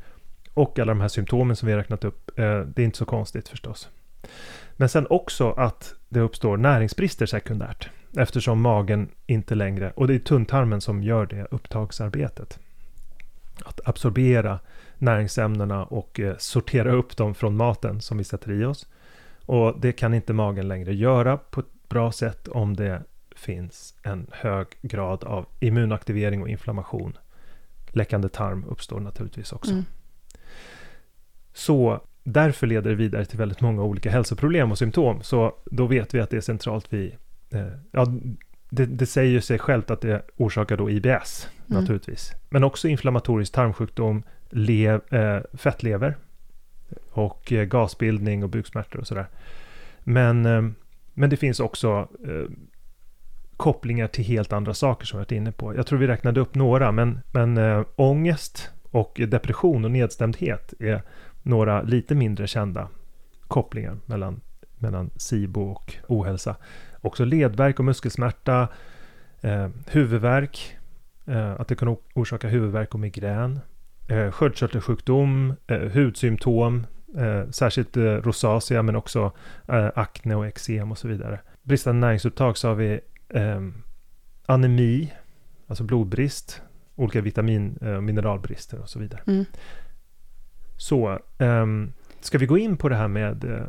[0.55, 2.39] och alla de här symptomen som vi har räknat upp.
[2.39, 3.89] Eh, det är inte så konstigt förstås.
[4.77, 10.19] Men sen också att det uppstår näringsbrister sekundärt eftersom magen inte längre, och det är
[10.19, 12.59] tunntarmen som gör det upptagsarbetet.
[13.65, 14.59] Att absorbera
[14.99, 18.87] näringsämnena och eh, sortera upp dem från maten som vi sätter i oss.
[19.51, 23.03] Och det kan inte magen längre göra på ett bra sätt om det
[23.37, 27.19] finns en hög grad av immunaktivering och inflammation.
[27.89, 29.73] Läckande tarm uppstår naturligtvis också.
[29.73, 29.85] Mm.
[31.53, 35.23] Så därför leder det vidare till väldigt många olika hälsoproblem och symptom.
[35.23, 37.17] Så då vet vi att det är centralt vi...
[37.51, 38.07] Eh, ja,
[38.69, 41.81] det, det, säger sig självt att det orsakar då IBS mm.
[41.81, 42.33] naturligtvis.
[42.49, 46.17] Men också inflammatorisk tarmsjukdom, lev, eh, fettlever
[47.11, 49.27] och eh, gasbildning och buksmärtor och sådär.
[50.01, 50.63] Men, eh,
[51.15, 52.51] men det finns också eh,
[53.57, 55.75] kopplingar till helt andra saker som vi varit inne på.
[55.75, 61.03] Jag tror vi räknade upp några, men, men äh, ångest och depression och nedstämdhet är
[61.43, 62.89] några lite mindre kända
[63.49, 64.41] kopplingar mellan,
[64.79, 66.57] mellan SIBO och ohälsa.
[67.01, 68.69] Också ledvärk och muskelsmärta,
[69.41, 70.77] eh, huvudvärk,
[71.27, 73.61] eh, att det kan orsaka huvudvärk och migrän,
[74.09, 79.33] eh, sköldkörtelsjukdom, eh, hudsymptom, eh, särskilt eh, rosacea men också
[79.69, 81.41] eh, akne och eksem och så vidare.
[81.63, 83.61] Bristande näringsupptag så har vi eh,
[84.47, 85.13] anemi,
[85.67, 86.63] alltså blodbrist,
[86.97, 89.21] olika vitamin och eh, mineralbrister och så vidare.
[89.27, 89.45] Mm.
[90.77, 91.67] Så, eh,
[92.21, 93.67] ska vi gå in på det här med eh,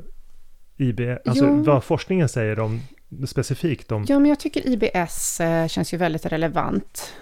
[0.77, 1.63] IB, alltså jo.
[1.63, 2.81] vad forskningen säger om
[3.27, 4.05] specifikt om...
[4.07, 7.13] Ja, men jag tycker IBS eh, känns ju väldigt relevant.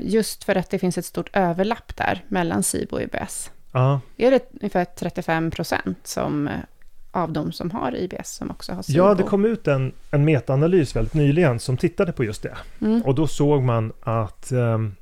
[0.00, 3.50] Just för att det finns ett stort överlapp där mellan SIBO och IBS.
[3.76, 4.00] Ja.
[4.16, 6.54] Är det ungefär 35 procent som eh,
[7.10, 8.98] av de som har IBS som också har SIBO.
[8.98, 12.56] Ja, det kom ut en, en metaanalys väldigt nyligen som tittade på just det.
[12.80, 13.02] Mm.
[13.02, 14.94] Och då såg man att um,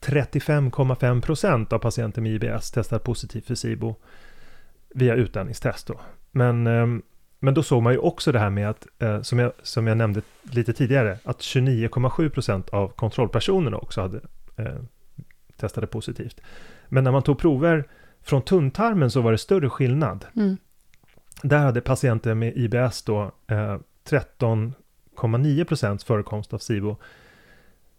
[0.00, 3.94] 35,5 procent av patienter med IBS testar positivt för SIBO
[4.88, 5.86] via utandningstest.
[5.86, 6.00] Då.
[6.30, 7.02] Men, um,
[7.38, 9.96] men då såg man ju också det här med att, uh, som, jag, som jag
[9.96, 14.16] nämnde lite tidigare, att 29,7 procent av kontrollpersonerna också hade
[14.60, 14.80] uh,
[15.56, 16.40] testade positivt.
[16.88, 17.88] Men när man tog prover
[18.22, 20.24] från tunntarmen så var det större skillnad.
[20.36, 20.56] Mm.
[21.42, 26.96] Där hade patienter med IBS då eh, 13,9 procents förekomst av SIBO.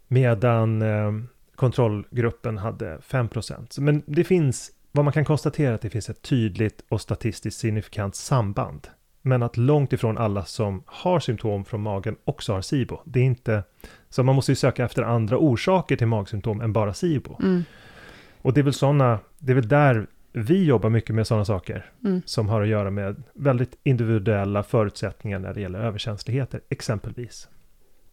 [0.08, 1.12] Medan eh,
[1.56, 3.78] kontrollgruppen hade 5 procent.
[3.80, 8.16] Men det finns, vad man kan konstatera att det finns ett tydligt och statistiskt signifikant
[8.16, 8.88] samband.
[9.28, 13.00] Men att långt ifrån alla som har symptom från magen också har SIBO.
[13.06, 13.64] Det är inte,
[14.10, 17.38] så man måste ju söka efter andra orsaker till magsymptom än bara SIBO.
[17.40, 17.64] Mm.
[18.42, 21.92] Och det är väl sådana, det är väl där vi jobbar mycket med sådana saker
[22.04, 22.22] mm.
[22.26, 27.50] som har att göra med väldigt individuella förutsättningar när det gäller överkänsligheter, exempelvis.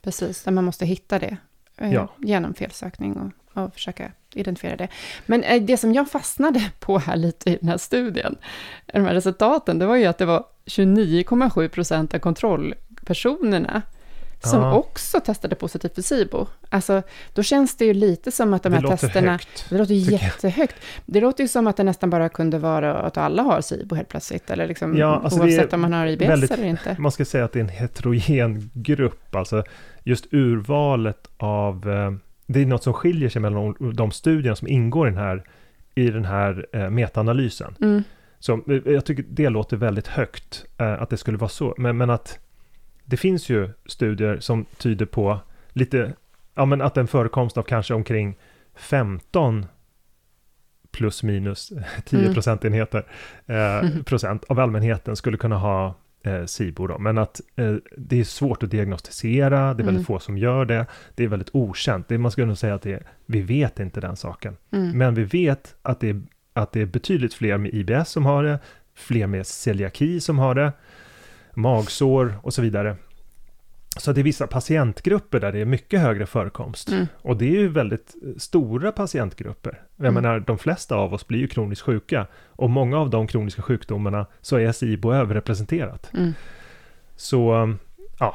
[0.02, 1.36] Precis, där man måste hitta det
[1.76, 2.08] eh, ja.
[2.18, 4.88] genom felsökning och, och försöka identifiera det.
[5.26, 8.36] Men eh, det som jag fastnade på här lite i den här studien,
[8.86, 13.82] de här resultaten, det var ju att det var 29,7 procent av kontrollpersonerna
[14.46, 14.74] som ja.
[14.74, 16.46] också testade positivt för SIBO.
[16.68, 19.32] Alltså, då känns det ju lite som att de här det testerna...
[19.32, 20.76] Högt, det låter jättehögt.
[21.06, 24.08] Det låter ju som att det nästan bara kunde vara att alla har SIBO helt
[24.08, 26.96] plötsligt, eller liksom, ja, alltså oavsett om man har IBS väldigt, eller inte.
[26.98, 29.64] Man ska säga att det är en heterogen grupp, alltså
[30.02, 31.90] just urvalet av...
[31.90, 32.12] Eh,
[32.46, 35.44] det är något som skiljer sig mellan de studierna som ingår i den här,
[35.94, 37.74] i den här eh, metaanalysen.
[37.80, 38.02] Mm.
[38.38, 41.74] Så eh, jag tycker det låter väldigt högt, eh, att det skulle vara så.
[41.78, 42.38] Men, men att
[43.04, 45.40] det finns ju studier som tyder på
[45.72, 46.12] lite,
[46.54, 48.36] ja men att en förekomst av kanske omkring
[48.74, 49.66] 15
[50.90, 51.72] plus minus
[52.04, 52.34] 10 mm.
[52.34, 53.06] procentenheter
[53.46, 56.98] eh, procent av allmänheten skulle kunna ha eh, SIBO då.
[56.98, 60.04] Men att eh, det är svårt att diagnostisera, det är väldigt mm.
[60.04, 62.08] få som gör det, det är väldigt okänt.
[62.08, 64.56] Det, man skulle nog säga att det är, vi vet inte den saken.
[64.70, 64.98] Mm.
[64.98, 68.44] Men vi vet att det, är, att det är betydligt fler med IBS som har
[68.44, 68.58] det,
[68.94, 70.72] fler med celiaki som har det,
[71.54, 72.96] magsår och så vidare.
[73.96, 76.88] Så det är vissa patientgrupper där det är mycket högre förekomst.
[76.88, 77.06] Mm.
[77.22, 79.82] Och det är ju väldigt stora patientgrupper.
[79.96, 80.22] Jag mm.
[80.22, 82.26] menar, de flesta av oss blir ju kroniskt sjuka.
[82.48, 86.10] Och många av de kroniska sjukdomarna så är SIBO överrepresenterat.
[86.14, 86.32] Mm.
[87.16, 87.74] Så,
[88.18, 88.34] ja.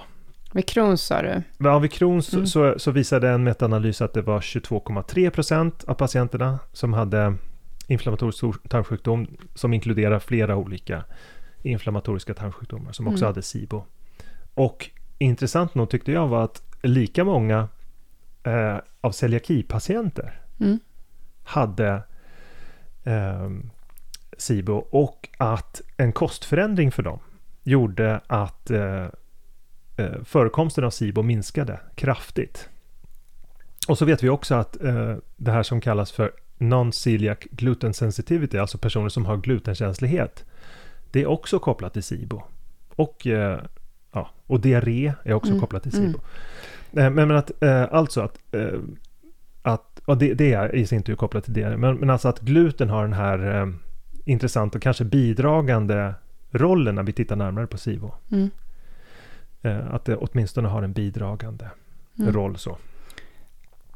[0.54, 1.44] Vid Crohns sa du?
[1.58, 2.48] Ja, vid Crohns mm.
[2.48, 7.36] så, så visade en metaanalys att det var 22,3 procent av patienterna som hade
[7.88, 11.04] inflammatorisk tarmsjukdom som inkluderar flera olika
[11.64, 13.28] inflammatoriska tarmsjukdomar som också mm.
[13.28, 13.84] hade SIBO.
[14.54, 17.68] Och intressant nog tyckte jag var att lika många
[18.44, 20.80] eh, av celiakipatienter mm.
[21.44, 22.04] hade
[23.04, 23.50] eh,
[24.38, 27.20] SIBO och att en kostförändring för dem
[27.64, 29.08] gjorde att eh,
[29.98, 32.70] eh, förekomsten av SIBO minskade kraftigt.
[33.88, 38.58] Och så vet vi också att eh, det här som kallas för non-celiac gluten sensitivity,
[38.58, 40.46] alltså personer som har glutenkänslighet,
[41.12, 42.44] det är också kopplat till SIBO.
[42.96, 43.62] Och, eh,
[44.12, 45.62] ja, och diarré är också mm.
[45.62, 46.20] kopplat till SIBO.
[46.92, 47.14] Mm.
[47.16, 48.80] Men, men att, eh, alltså att, eh,
[49.62, 52.40] att och det, det, är i sin tur kopplat till diarré, men, men alltså att
[52.40, 53.68] gluten har den här eh,
[54.26, 56.14] intressanta och kanske bidragande
[56.52, 58.12] rollen när vi tittar närmare på SIBO.
[58.32, 58.50] Mm.
[59.62, 61.70] Eh, att det åtminstone har en bidragande
[62.20, 62.34] mm.
[62.34, 62.78] roll så.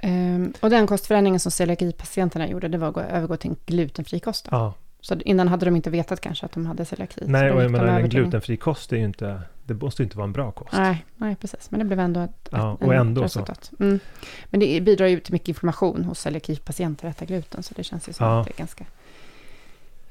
[0.04, 4.48] Um, och den kostförändringen som celiakipatienterna gjorde, det var att övergå till en glutenfri kost.
[4.52, 4.74] Ja.
[5.04, 7.22] Så innan hade de inte vetat kanske att de hade celiaki.
[7.26, 10.26] Nej, och jag menar en glutenfri kost är ju inte, det måste ju inte vara
[10.26, 10.74] en bra kost.
[10.74, 11.72] Nej, nej precis.
[11.72, 13.72] Men det blev ändå ett, ja, och ändå resultat.
[13.78, 13.84] Så.
[13.84, 14.00] Mm.
[14.46, 18.10] Men det bidrar ju till mycket inflammation hos celiakipatienter att äta gluten, så det känns
[18.10, 18.40] ju som ja.
[18.40, 18.86] att det är ganska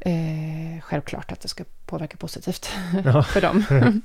[0.04, 2.70] Eh, självklart att det ska påverka positivt
[3.04, 3.22] ja.
[3.32, 3.64] för dem.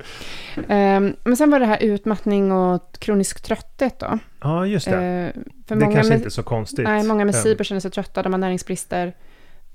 [0.56, 4.20] eh, men sen var det här utmattning och kronisk trötthet då.
[4.42, 5.32] Ja, just det.
[5.36, 6.84] Eh, det många kanske med, inte är så konstigt.
[6.84, 9.14] Nej, många med SIBO känner sig trötta, de har näringsbrister.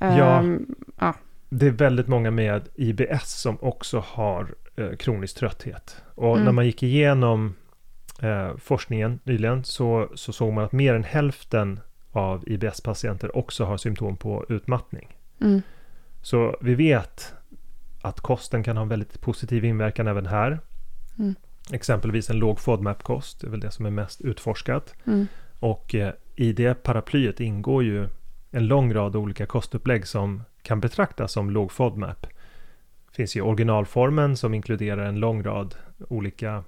[0.06, 1.14] Ja, ehm, ja,
[1.48, 6.02] det är väldigt många med IBS som också har eh, kronisk trötthet.
[6.14, 6.44] Och mm.
[6.44, 7.54] när man gick igenom
[8.22, 11.80] eh, forskningen nyligen så, så såg man att mer än hälften
[12.12, 15.16] av IBS-patienter också har symptom på utmattning.
[15.40, 15.62] Mm.
[16.22, 17.34] Så vi vet
[18.02, 20.60] att kosten kan ha en väldigt positiv inverkan även här.
[21.18, 21.34] Mm.
[21.72, 24.94] Exempelvis en låg FODMAP-kost, det är väl det som är mest utforskat.
[25.06, 25.26] Mm.
[25.58, 28.08] Och eh, i det paraplyet ingår ju
[28.54, 32.22] en lång rad olika kostupplägg som kan betraktas som låg FODMAP.
[33.06, 35.74] Det finns ju originalformen som inkluderar en lång rad
[36.08, 36.64] olika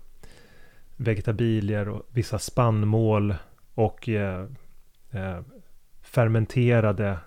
[0.97, 3.35] vegetabilier och vissa spannmål
[3.75, 4.47] och eh,
[5.11, 5.41] eh,
[6.03, 7.19] fermenterade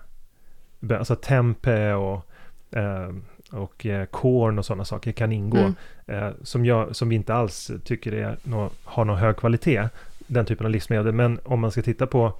[0.90, 2.24] alltså tempe och,
[2.70, 3.14] eh,
[3.52, 5.58] och eh, korn och sådana saker kan ingå.
[5.58, 5.74] Mm.
[6.06, 8.36] Eh, som, jag, som vi inte alls tycker är
[8.84, 9.88] har någon hög kvalitet,
[10.26, 11.12] den typen av livsmedel.
[11.12, 12.32] Men om man ska titta på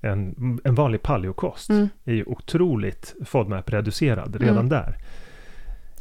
[0.00, 1.88] en, en vanlig paleokost, mm.
[2.04, 4.68] är ju otroligt FODMAP-reducerad redan mm.
[4.68, 4.96] där.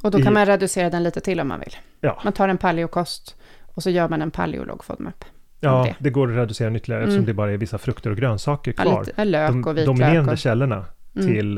[0.02, 1.76] Och då kan I, man reducera den lite till om man vill.
[2.02, 2.22] Ja.
[2.24, 5.26] Man tar en paleokost och så gör man en paleolog FODMAP.
[5.60, 5.96] Ja, det.
[6.00, 6.10] det.
[6.10, 7.10] går att reducera den ytterligare mm.
[7.10, 8.86] eftersom det bara är vissa frukter och grönsaker kvar.
[8.86, 9.76] Ja, lite lök och vitlök.
[9.76, 10.38] De dominerande och...
[10.38, 11.28] källorna mm.
[11.28, 11.58] till,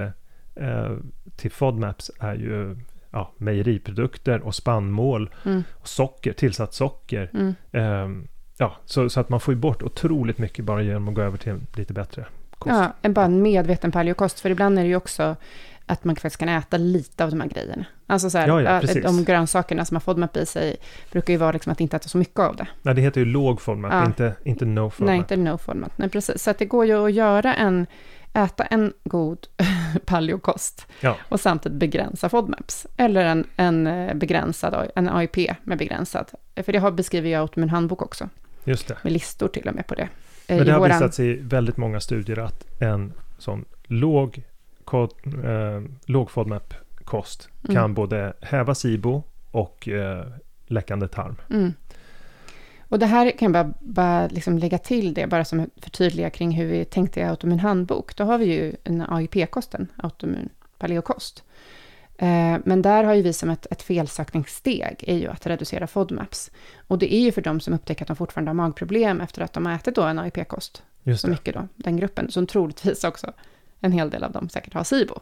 [0.56, 0.92] eh,
[1.36, 2.78] till FODMAPs är ju
[3.12, 5.64] ja, mejeriprodukter och spannmål mm.
[5.74, 7.32] och socker, tillsatt socker.
[7.34, 7.56] Mm.
[7.72, 11.22] Eh, ja, så, så, att man får ju bort otroligt mycket bara genom att gå
[11.22, 12.26] över till lite bättre
[12.60, 12.76] kost.
[12.76, 15.36] Ja, en bara en medveten paleokost, för ibland är det ju också
[15.86, 17.86] att man faktiskt kan äta lite av de här grejerna.
[18.08, 20.76] Alltså så här, ja, ja, de grönsakerna som har FODMAP i sig
[21.12, 22.68] brukar ju vara liksom att inte äta så mycket av det.
[22.82, 24.06] Nej, det heter ju låg FODMAP, ja.
[24.06, 25.08] inte, inte no FODMAP.
[25.08, 25.98] Nej, inte no FODMAP.
[25.98, 26.44] Nej, precis.
[26.44, 27.88] Så att det går ju att göra en
[28.34, 29.48] äta en god
[30.06, 30.88] paleokost
[31.30, 32.88] och samtidigt begränsa FODMAPs.
[32.98, 36.32] Eller en, en eh, begränsad, en AIP med begränsad.
[36.56, 38.30] För det har, beskriver jag åt min handbok också.
[38.68, 38.98] Just det.
[39.04, 40.10] Med listor till och med på det.
[40.48, 40.98] Men det har våran...
[40.98, 44.44] visat sig i väldigt många studier att en sån låg,
[44.94, 47.76] eh, låg FODMAP-kost mm.
[47.76, 50.26] kan både häva SIBO och eh,
[50.68, 51.36] läckande tarm.
[51.50, 51.74] Mm.
[52.90, 56.52] Och det här kan jag bara, bara liksom lägga till det, bara som förtydliga kring
[56.52, 58.16] hur vi tänkte i autoimmun handbok.
[58.16, 61.44] Då har vi ju en AIP-kosten, autoimmun paleokost.
[62.18, 66.52] Eh, men där har ju vi som ett, ett felsökningssteg är ju att reducera FODMAPs.
[66.88, 69.54] Och det är ju för de som upptäcker att de fortfarande har magproblem efter att
[69.54, 70.84] de har ätit då en AIP-kost.
[71.18, 73.34] Så mycket då, den gruppen, som troligtvis också
[73.80, 75.20] en hel del av dem säkert har SIBO.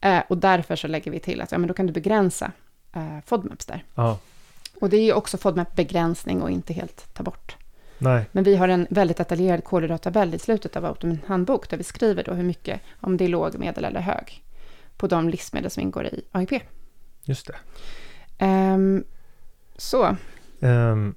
[0.00, 2.52] Eh, och därför så lägger vi till att ja, men då kan du begränsa
[2.92, 3.84] eh, FODMAPs där.
[3.94, 4.18] Aha.
[4.80, 7.56] Och det är ju också FODMAP-begränsning och inte helt ta bort.
[7.98, 8.24] Nej.
[8.32, 12.24] Men vi har en väldigt detaljerad kolhydrattabell i slutet av Automin handbok, där vi skriver
[12.24, 14.42] då hur mycket, om det är låg, medel eller hög,
[14.96, 16.62] på de livsmedel som ingår i AIP.
[17.24, 17.56] Just det.
[18.46, 19.04] Um,
[19.76, 20.16] så.
[20.60, 21.14] Um,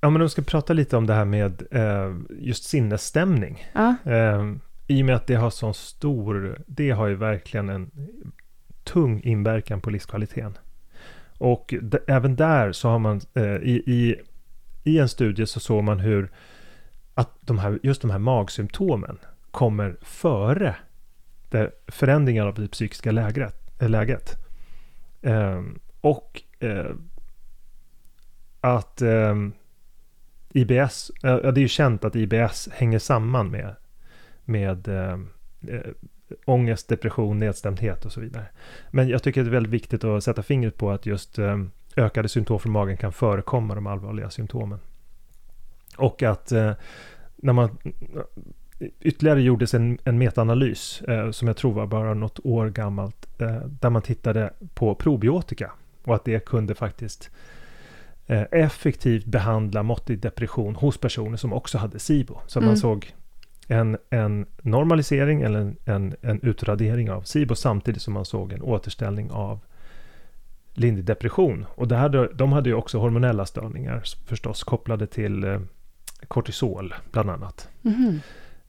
[0.00, 3.66] ja, men om vi ska prata lite om det här med uh, just sinnesstämning.
[3.72, 3.94] Ja.
[4.04, 7.90] Um, I och med att det har så stor, det har ju verkligen en
[8.84, 10.58] tung inverkan på livskvaliteten.
[11.38, 11.74] Och
[12.06, 14.16] även där så har man eh, i, i,
[14.84, 16.30] i en studie så såg man hur
[17.14, 19.18] att de här, just de här magsymptomen
[19.50, 20.76] kommer före
[21.54, 23.54] lite förändringar av det psykiska eh, läget.
[23.78, 24.36] Läget.
[25.22, 25.62] Eh,
[26.00, 26.90] och eh,
[28.60, 29.34] att, eh,
[30.52, 33.74] IBS, ja, det är ju känt att IBS hänger samman med,
[34.44, 35.28] med ehm,
[35.68, 35.80] eh,
[36.44, 38.46] ångest, depression, nedstämdhet och så vidare.
[38.90, 41.58] Men jag tycker det är väldigt viktigt att sätta fingret på att just eh,
[41.96, 44.78] ökade symptom från magen kan förekomma de allvarliga symptomen.
[45.96, 46.72] Och att eh,
[47.36, 47.78] när man
[49.00, 53.56] ytterligare gjordes en, en metaanalys eh, som jag tror var bara något år gammalt eh,
[53.80, 55.72] där man tittade på probiotika
[56.04, 57.30] och att det kunde faktiskt
[58.26, 62.38] eh, effektivt behandla måttlig depression hos personer som också hade SIBO.
[62.46, 62.68] Så mm.
[62.68, 63.14] man såg
[63.68, 68.62] en, en normalisering eller en, en, en, utradering av SIBO samtidigt som man såg en
[68.62, 69.60] återställning av
[70.74, 71.66] lindrig depression.
[71.74, 75.60] Och det hade, de hade ju också hormonella störningar förstås kopplade till eh,
[76.28, 77.68] kortisol bland annat.
[77.84, 78.20] Mm.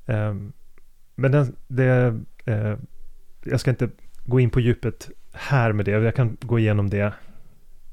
[0.05, 0.53] Um,
[1.15, 2.77] men den, det, uh,
[3.43, 3.89] jag ska inte
[4.25, 5.91] gå in på djupet här med det.
[5.91, 7.13] Jag kan gå igenom det.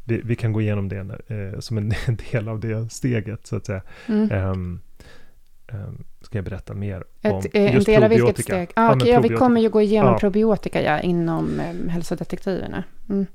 [0.05, 1.01] Vi, vi kan gå igenom det
[1.31, 1.93] uh, som en
[2.33, 3.83] del av det steget så att säga.
[4.07, 4.33] Mm.
[4.33, 4.81] Um,
[5.73, 8.71] um, ska jag berätta mer Ett, om eh, just en del av vilket steg?
[8.75, 10.19] Ah, ja, okay, ja, vi kommer ju gå igenom ja.
[10.19, 12.85] probiotika ja, inom um, hälsodetektiverna.
[13.09, 13.27] Mm.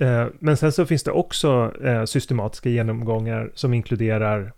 [0.00, 4.52] Uh, men sen så finns det också uh, systematiska genomgångar som inkluderar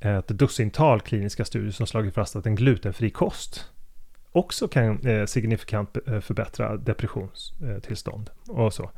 [0.00, 3.70] ett dussintal kliniska studier som slagit fast att en glutenfri kost
[4.32, 8.90] också kan eh, signifikant eh, förbättra depressionstillstånd och så.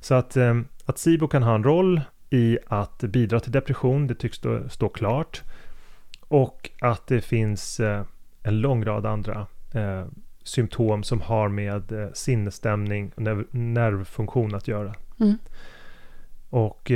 [0.00, 2.00] Så att, eh, att SIBO kan ha en roll
[2.30, 5.42] i att bidra till depression, det tycks stå, stå klart.
[6.20, 8.04] Och att det finns eh,
[8.42, 10.06] en lång rad andra eh,
[10.42, 14.94] symptom som har med eh, sinnesstämning och nerv nervfunktion att göra.
[15.20, 15.38] Mm.
[16.50, 16.90] Och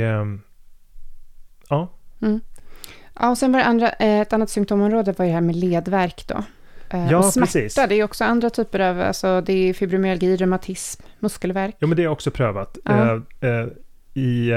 [1.69, 1.89] ja.
[2.21, 2.41] Mm.
[3.19, 6.27] Ja, och sen var det andra, eh, ett annat symptomområde var det här med ledvärk
[6.27, 6.43] då.
[6.89, 7.75] Eh, ja, och smärta, precis.
[7.75, 11.75] det är också andra typer av, alltså det är fibromyalgi, reumatism, muskelvärk.
[11.79, 12.77] Ja, men det är också prövat.
[12.83, 13.21] Ja.
[13.41, 13.67] Eh,
[14.13, 14.51] I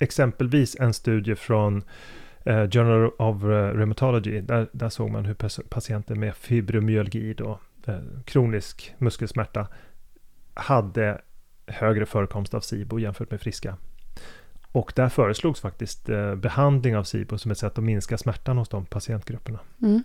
[0.00, 1.84] exempelvis en studie från
[2.44, 5.34] Journal of Rheumatology, där, där såg man hur
[5.68, 7.58] patienter med fibromyalgi, då,
[8.24, 9.66] kronisk muskelsmärta,
[10.54, 11.20] hade
[11.66, 13.76] högre förekomst av SIBO jämfört med friska.
[14.72, 18.68] Och där föreslogs faktiskt eh, behandling av SIBO som ett sätt att minska smärtan hos
[18.68, 19.58] de patientgrupperna.
[19.82, 20.02] Mm.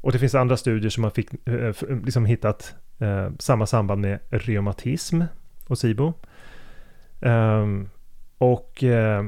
[0.00, 1.74] Och det finns andra studier som har fick, eh,
[2.04, 5.22] liksom hittat eh, samma samband med reumatism
[5.66, 6.12] och SIBO.
[7.20, 7.88] Ehm,
[8.38, 9.24] och eh,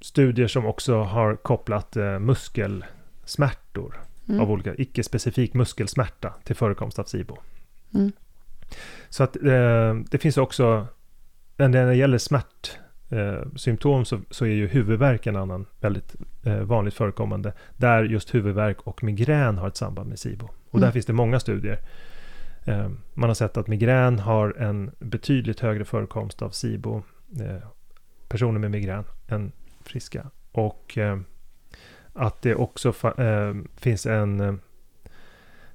[0.00, 4.40] studier som också har kopplat eh, muskelsmärtor mm.
[4.40, 7.36] av olika, icke-specifik muskelsmärta till förekomst av SIBO.
[7.94, 8.12] Mm.
[9.08, 9.32] Så att
[10.10, 10.86] det finns också
[11.68, 16.94] när det gäller smärtsymptom eh, så, så, är ju huvudvärk en annan väldigt eh, vanligt
[16.94, 17.52] förekommande.
[17.76, 20.48] Där just huvudvärk och migrän har ett samband med SIBO.
[20.70, 20.86] Och mm.
[20.86, 21.78] där finns det många studier.
[22.64, 27.02] Eh, man har sett att migrän har en betydligt högre förekomst av SIBO,
[27.40, 27.68] eh,
[28.28, 29.52] personer med migrän, än
[29.82, 30.30] friska.
[30.52, 30.98] Och
[32.12, 32.94] att det också
[33.76, 34.60] finns en,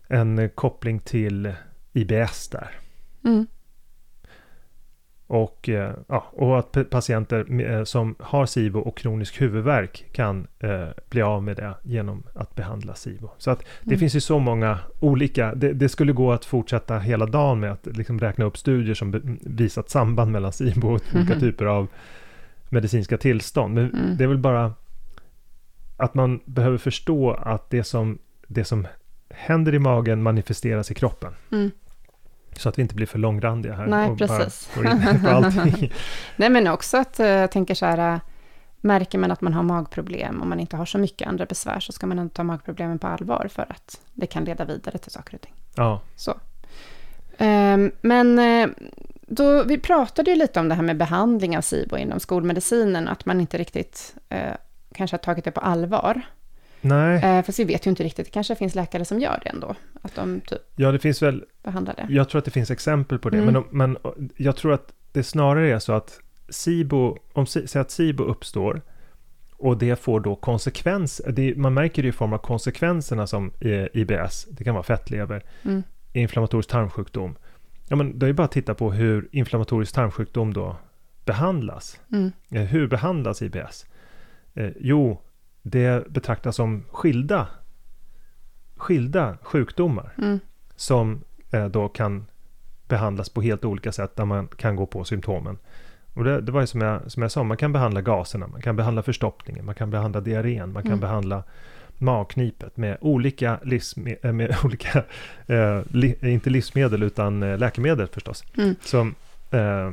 [0.07, 1.53] en koppling till
[1.93, 2.69] IBS där.
[3.23, 3.47] Mm.
[5.27, 10.87] Och, eh, ja, och att patienter eh, som har SIBO och kronisk huvudvärk kan eh,
[11.09, 13.29] bli av med det genom att behandla SIBO.
[13.37, 13.99] Så att det mm.
[13.99, 17.85] finns ju så många olika, det, det, skulle gå att fortsätta hela dagen med att
[17.85, 21.39] liksom räkna upp studier som visat samband mellan SIBO och olika mm.
[21.39, 21.87] typer av
[22.69, 23.73] medicinska tillstånd.
[23.73, 24.17] Men mm.
[24.17, 24.73] det är väl bara
[25.97, 28.17] att man behöver förstå att det som,
[28.47, 28.87] det som
[29.29, 31.33] händer i magen manifesteras i kroppen.
[32.57, 33.87] Så att vi inte blir för långrandiga här.
[33.87, 34.69] Nej, precis.
[36.35, 38.19] Nej, men också att jag uh, tänker så här, uh,
[38.81, 41.91] märker man att man har magproblem och man inte har så mycket andra besvär, så
[41.91, 45.35] ska man ändå ta magproblemen på allvar för att det kan leda vidare till saker
[45.35, 45.53] och ting.
[45.75, 46.01] Ja.
[46.15, 46.31] Så.
[47.37, 48.69] Um, men uh,
[49.27, 53.25] då, vi pratade ju lite om det här med behandling av SIBO inom skolmedicinen, att
[53.25, 54.15] man inte riktigt
[54.93, 56.21] kanske har tagit det på allvar.
[56.85, 57.23] Nej.
[57.23, 59.75] Eh, fast vi vet ju inte riktigt, det kanske finns läkare som gör det ändå.
[60.01, 62.13] Att de typ ja, det finns väl, behandlar det.
[62.13, 63.53] Jag tror att det finns exempel på det, mm.
[63.53, 63.97] men, men
[64.37, 66.19] jag tror att det snarare är så att
[66.49, 68.81] SIBO, om säg att SIBO uppstår
[69.57, 73.51] och det får då konsekvenser, man märker det i form av konsekvenserna som
[73.93, 75.83] IBS, det kan vara fettlever, mm.
[76.13, 77.35] inflammatorisk tarmsjukdom.
[77.87, 80.75] Ja, men det är bara att titta på hur inflammatorisk tarmsjukdom då
[81.25, 81.99] behandlas.
[82.11, 82.31] Mm.
[82.51, 83.85] Eh, hur behandlas IBS?
[84.53, 85.21] Eh, jo,
[85.67, 87.47] det betraktas som skilda,
[88.75, 90.39] skilda sjukdomar mm.
[90.75, 92.25] som eh, då kan
[92.87, 95.57] behandlas på helt olika sätt där man kan gå på symptomen.
[96.13, 98.61] Och det, det var ju som jag, som jag sa, man kan behandla gaserna, man
[98.61, 100.99] kan behandla förstoppningen, man kan behandla diarrén, man kan mm.
[100.99, 101.43] behandla
[101.97, 105.03] magknipet med olika, livsme eh, med olika
[105.47, 108.43] eh, li inte livsmedel utan eh, läkemedel förstås.
[108.57, 108.75] Mm.
[108.81, 109.15] Som,
[109.51, 109.91] eh,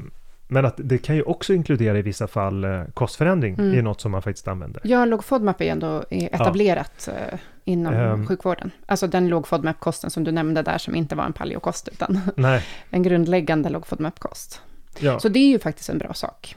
[0.52, 3.74] men att det kan ju också inkludera i vissa fall eh, kostförändring mm.
[3.74, 4.82] i något som man faktiskt använder.
[4.84, 7.12] Ja, låg FODMAP är ändå etablerat ja.
[7.12, 8.70] Eh, inom um, sjukvården.
[8.86, 12.64] Alltså den låg FODMAP-kosten som du nämnde där, som inte var en paleokost, utan nej.
[12.90, 14.60] en grundläggande låg FODMAP-kost.
[14.98, 15.20] Ja.
[15.20, 16.56] Så det är ju faktiskt en bra sak.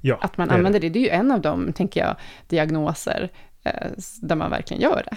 [0.00, 0.88] Ja, att man det använder det.
[0.88, 0.98] det.
[0.98, 2.16] är ju en av de, tänker jag,
[2.48, 3.30] diagnoser
[3.62, 3.90] eh,
[4.22, 5.16] där man verkligen gör det.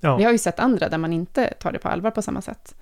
[0.00, 0.16] Ja.
[0.16, 2.74] Vi har ju sett andra där man inte tar det på allvar på samma sätt.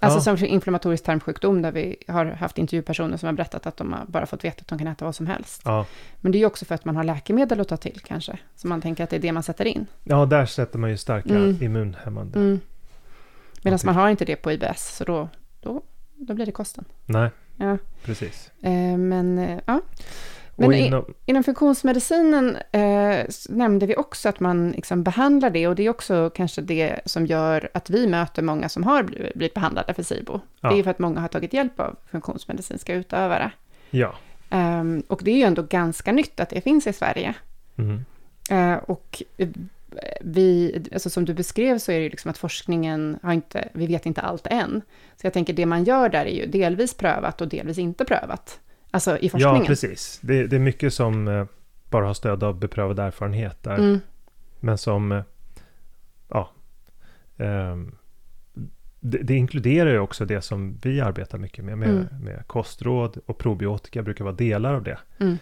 [0.00, 0.36] Alltså ja.
[0.36, 4.26] som inflammatorisk tarmsjukdom, där vi har haft intervjupersoner som har berättat att de har bara
[4.26, 5.62] fått veta att de kan äta vad som helst.
[5.64, 5.86] Ja.
[6.20, 8.68] Men det är ju också för att man har läkemedel att ta till kanske, så
[8.68, 9.86] man tänker att det är det man sätter in.
[10.04, 11.62] Ja, där sätter man ju starka mm.
[11.62, 12.38] immunhämmande.
[12.38, 12.60] Mm.
[13.62, 15.28] Medan man har inte det på IBS, så då,
[15.60, 15.82] då,
[16.16, 16.84] då blir det kosten.
[17.04, 17.78] Nej, ja.
[18.02, 18.50] precis.
[18.62, 19.80] Eh, men, eh, ja.
[20.60, 25.82] Men inom, inom funktionsmedicinen eh, nämnde vi också att man liksom behandlar det och det
[25.82, 29.94] är också kanske det som gör att vi möter många som har blivit, blivit behandlade
[29.94, 30.40] för SIBO.
[30.60, 30.70] Ja.
[30.70, 33.50] Det är för att många har tagit hjälp av funktionsmedicinska utövare.
[33.90, 34.14] Ja.
[34.50, 37.34] Um, och det är ju ändå ganska nytt att det finns i Sverige.
[37.76, 38.04] Mm.
[38.52, 39.22] Uh, och
[40.20, 44.06] vi, alltså som du beskrev så är det liksom att forskningen har inte, vi vet
[44.06, 44.82] inte allt än.
[45.16, 48.60] Så jag tänker det man gör där är ju delvis prövat och delvis inte prövat.
[48.90, 49.60] Alltså i forskningen.
[49.60, 50.18] Ja, precis.
[50.22, 51.44] Det, det är mycket som eh,
[51.90, 53.78] bara har stöd av beprövad erfarenhet där.
[53.78, 54.00] Mm.
[54.60, 55.22] Men som, eh,
[56.28, 56.50] ja,
[57.36, 57.76] eh,
[59.00, 62.06] det, det, inkluderar ju också det som vi arbetar mycket med, med, mm.
[62.20, 64.98] med kostråd och probiotika brukar vara delar av det.
[65.18, 65.38] Mm.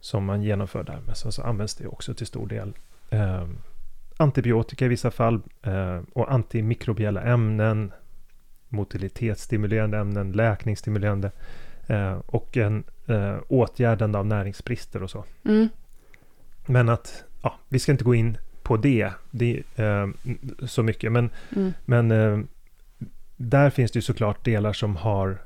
[0.00, 2.72] Som man genomför där, men sen så används det också till stor del.
[3.10, 3.48] Eh,
[4.16, 7.92] antibiotika i vissa fall eh, och antimikrobiella ämnen,
[8.68, 11.30] motilitetsstimulerande ämnen, läkningsstimulerande
[12.26, 15.24] och en eh, åtgärdande av näringsbrister och så.
[15.44, 15.68] Mm.
[16.66, 20.08] Men att, ja, vi ska inte gå in på det, det eh,
[20.66, 21.72] så mycket, men, mm.
[21.84, 22.38] men eh,
[23.36, 25.38] där finns det ju såklart delar som har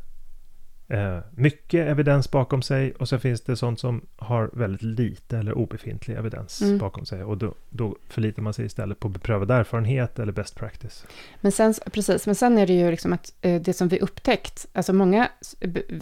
[0.88, 5.58] eh, mycket evidens bakom sig och så finns det sånt som har väldigt lite eller
[5.58, 6.78] obefintlig evidens mm.
[6.78, 11.06] bakom sig och då, då förlitar man sig istället på beprövad erfarenhet eller best practice.
[11.40, 14.66] Men sen, precis, men sen är det ju liksom att eh, det som vi upptäckt,
[14.72, 15.28] alltså många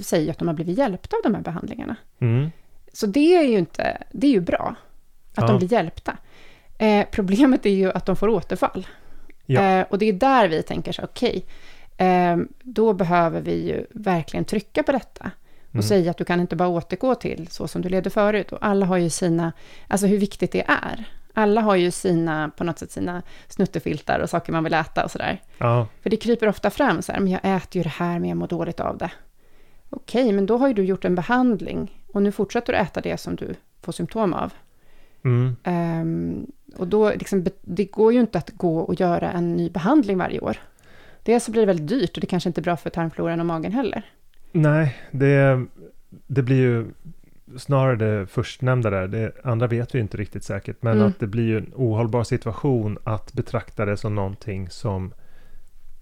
[0.01, 1.97] säger att de har blivit hjälpta av de här behandlingarna.
[2.19, 2.51] Mm.
[2.93, 4.75] Så det är ju inte, det är ju bra
[5.35, 5.47] att ja.
[5.47, 6.17] de blir hjälpta.
[6.79, 8.87] Eh, problemet är ju att de får återfall.
[9.47, 9.63] Ja.
[9.63, 11.43] Eh, och det är där vi tänker så okej, okay,
[12.63, 15.31] då behöver vi ju verkligen trycka på detta.
[15.69, 15.83] Och mm.
[15.83, 18.53] säga att du kan inte bara återgå till så som du levde förut.
[18.53, 19.53] Och alla har ju sina,
[19.89, 21.05] alltså hur viktigt det är.
[21.35, 25.11] Alla har ju sina, på något sätt sina snuttefiltar och saker man vill äta och
[25.11, 25.43] sådär.
[25.59, 25.87] Ja.
[26.03, 28.39] För det kryper ofta fram så här, men jag äter ju det här men jag
[28.39, 29.11] mår dåligt av det.
[29.91, 33.21] Okej, men då har ju du gjort en behandling och nu fortsätter du äta det
[33.21, 34.53] som du får symptom av.
[35.25, 35.57] Mm.
[35.65, 40.19] Um, och då, liksom, det går ju inte att gå och göra en ny behandling
[40.19, 40.57] varje år.
[41.23, 43.47] Dels så blir det väldigt dyrt och det kanske inte är bra för tarmfloran och
[43.47, 44.03] magen heller.
[44.53, 45.67] Nej, det,
[46.27, 46.87] det blir ju
[47.57, 49.09] snarare det förstnämnda där.
[49.09, 50.77] Det andra vet vi inte riktigt säkert.
[50.81, 51.07] Men mm.
[51.07, 55.15] att det blir ju en ohållbar situation att betrakta det som någonting som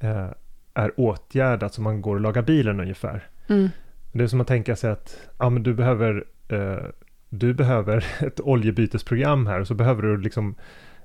[0.00, 0.28] eh,
[0.74, 3.28] är åtgärdat, som man går och lagar bilen ungefär.
[3.48, 3.68] Mm.
[4.12, 6.84] Det är som att tänka sig att ja, men du behöver eh,
[7.28, 10.54] du behöver ett oljebytesprogram här och så behöver du liksom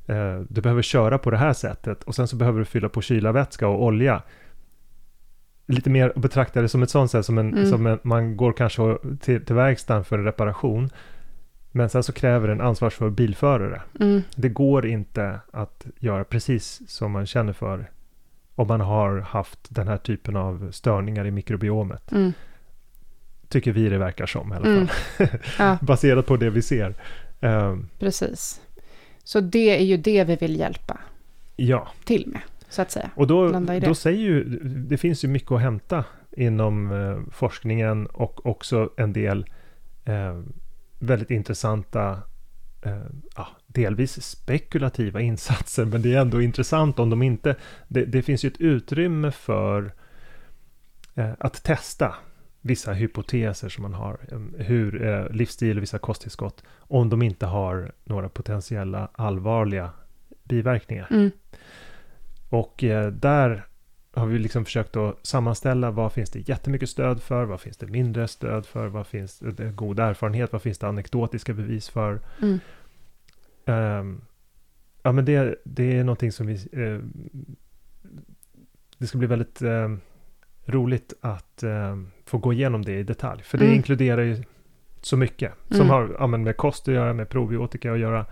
[0.07, 3.01] eh, du behöver köra på det här sättet och sen så behöver du fylla på
[3.01, 4.21] kylarvätska och olja.
[5.67, 7.65] Lite mer betrakta det som ett sånt sätt, som, en, mm.
[7.65, 10.89] som en, man går kanske till, till verkstaden för en reparation.
[11.71, 13.81] Men sen så kräver en ansvarsfull bilförare.
[13.99, 14.21] Mm.
[14.35, 17.89] Det går inte att göra precis som man känner för
[18.55, 22.11] om man har haft den här typen av störningar i mikrobiomet.
[22.11, 22.33] Mm.
[23.49, 24.87] Tycker vi det verkar som i alla mm.
[24.87, 25.27] fall.
[25.27, 25.39] Mm.
[25.59, 25.77] Ja.
[25.81, 26.93] Baserat på det vi ser.
[27.39, 28.61] Um, precis.
[29.25, 30.97] Så det är ju det vi vill hjälpa
[31.55, 31.87] ja.
[32.03, 33.09] till med, så att säga.
[33.15, 38.45] Och då, då säger ju, det finns ju mycket att hämta inom eh, forskningen och
[38.45, 39.45] också en del
[40.05, 40.41] eh,
[40.99, 42.19] väldigt intressanta,
[42.81, 43.05] eh,
[43.35, 47.55] ja, delvis spekulativa insatser, men det är ändå intressant om de inte,
[47.87, 49.93] det, det finns ju ett utrymme för
[51.15, 52.15] eh, att testa
[52.65, 54.17] vissa hypoteser som man har,
[54.57, 59.89] hur eh, livsstil och vissa kosttillskott, om de inte har några potentiella allvarliga
[60.43, 61.07] biverkningar.
[61.11, 61.31] Mm.
[62.49, 63.65] Och eh, där
[64.11, 67.87] har vi liksom försökt att sammanställa vad finns det jättemycket stöd för, vad finns det
[67.87, 72.19] mindre stöd för, vad finns det god erfarenhet, vad finns det anekdotiska bevis för.
[72.41, 72.59] Mm.
[73.65, 74.21] Um,
[75.03, 76.69] ja men det, det är någonting som vi...
[76.77, 77.03] Uh,
[78.97, 79.97] det ska bli väldigt uh,
[80.65, 82.03] roligt att uh,
[82.35, 83.43] få gå igenom det i detalj.
[83.43, 83.75] För det mm.
[83.75, 84.43] inkluderar ju
[85.01, 85.89] så mycket som mm.
[85.89, 88.25] har ja, med kost att göra, med probiotika att göra.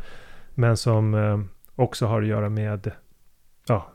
[0.56, 1.40] Men som eh,
[1.76, 2.92] också har att göra med
[3.68, 3.92] ja,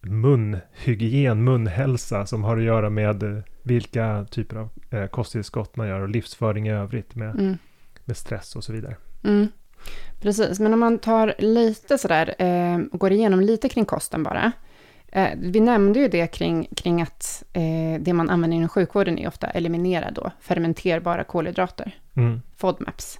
[0.00, 6.08] munhygien, munhälsa som har att göra med vilka typer av eh, kosttillskott man gör och
[6.08, 7.58] livsföring i övrigt med, mm.
[8.04, 8.96] med stress och så vidare.
[9.24, 9.48] Mm.
[10.20, 14.52] Precis, men om man tar lite sådär, eh, går igenom lite kring kosten bara.
[15.16, 19.28] Eh, vi nämnde ju det kring, kring att eh, det man använder inom sjukvården är
[19.28, 22.42] ofta eliminera då fermenterbara kolhydrater, mm.
[22.56, 23.18] FODMAPs.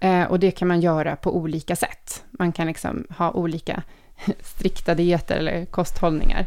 [0.00, 2.24] Eh, och det kan man göra på olika sätt.
[2.30, 3.82] Man kan liksom ha olika
[4.40, 6.46] strikta dieter eller kosthållningar.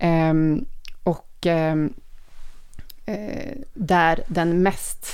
[0.00, 0.64] Ehm,
[1.02, 1.92] och ehm,
[3.06, 5.06] eh, där den mest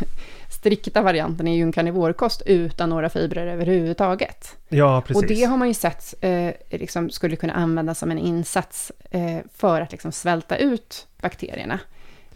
[0.66, 4.56] strikta varianten är ju en karnivorkost utan några fibrer överhuvudtaget.
[4.68, 5.22] Ja, precis.
[5.22, 9.38] Och det har man ju sett eh, liksom skulle kunna användas som en insats eh,
[9.54, 11.80] för att liksom svälta ut bakterierna.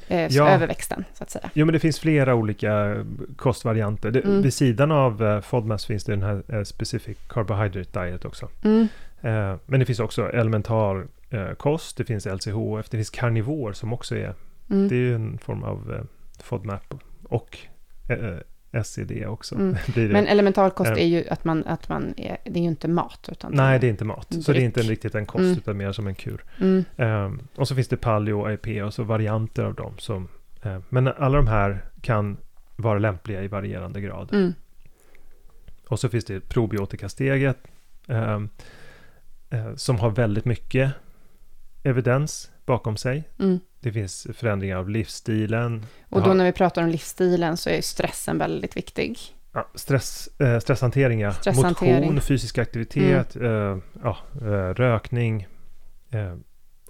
[0.08, 0.48] Eh, ja.
[0.48, 1.50] överväxten, så att säga.
[1.54, 3.04] Jo, men det finns flera olika
[3.36, 4.10] kostvarianter.
[4.10, 4.42] Det, mm.
[4.42, 8.48] Vid sidan av eh, FODMAS finns det den här eh, Specific Carbohydrate Diet också.
[8.62, 8.88] Mm.
[9.20, 13.92] Eh, men det finns också elementar eh, kost, det finns LCHF, det finns karnivor som
[13.92, 14.34] också är,
[14.70, 14.88] mm.
[14.88, 16.02] det är en form av eh,
[16.42, 16.94] FODMAP
[17.28, 17.58] och
[18.84, 19.54] SED också.
[19.54, 19.76] Mm.
[20.12, 23.28] Men elementarkost är ju att man, att man är, det är ju inte mat.
[23.32, 24.30] Utan Nej, det är inte mat.
[24.30, 24.44] Dryck.
[24.44, 25.58] Så det är inte riktigt en kost, mm.
[25.58, 26.44] utan mer som en kur.
[26.60, 26.84] Mm.
[26.96, 29.94] Um, och så finns det paleo, AIP och så varianter av dem.
[29.98, 30.28] Som,
[30.66, 32.36] uh, men alla de här kan
[32.76, 34.32] vara lämpliga i varierande grad.
[34.32, 34.52] Mm.
[35.88, 37.58] Och så finns det probiotikasteget.
[38.06, 38.48] Um,
[39.54, 40.92] uh, som har väldigt mycket
[41.82, 43.24] evidens bakom sig.
[43.80, 45.86] Det finns förändringar av livsstilen.
[46.08, 49.18] Och då när vi pratar om livsstilen så är stressen väldigt viktig.
[49.52, 51.32] Ja, stress, eh, stresshantering, ja.
[51.32, 52.00] Stresshantering.
[52.00, 53.72] Motion, fysisk aktivitet, mm.
[53.72, 55.46] eh, ja, eh, rökning.
[56.10, 56.34] Eh,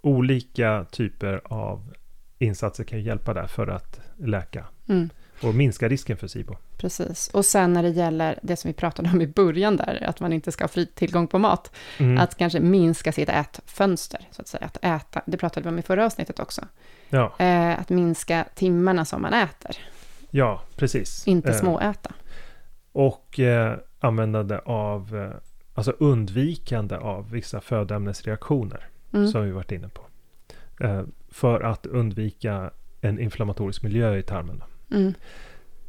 [0.03, 1.95] olika typer av
[2.38, 4.64] insatser kan hjälpa där för att läka.
[4.88, 5.11] Mm.
[5.43, 6.57] Och minska risken för SIBO.
[6.76, 7.28] Precis.
[7.28, 10.32] Och sen när det gäller det som vi pratade om i början där, att man
[10.32, 12.18] inte ska ha fri tillgång på mat, mm.
[12.18, 14.66] att kanske minska sitt ätfönster, så att säga.
[14.66, 16.62] Att äta, det pratade vi om i förra avsnittet också.
[17.09, 17.34] Ja.
[17.38, 19.76] Eh, att minska timmarna som man äter.
[20.30, 21.28] Ja, precis.
[21.28, 22.12] Inte eh, småäta.
[22.93, 25.36] Och eh, användande av, eh,
[25.74, 29.28] alltså undvikande av vissa födoämnesreaktioner, mm.
[29.28, 30.03] som vi varit inne på.
[30.84, 32.70] Eh, för att undvika
[33.01, 34.62] en inflammatorisk miljö i tarmen.
[34.91, 35.14] Mm.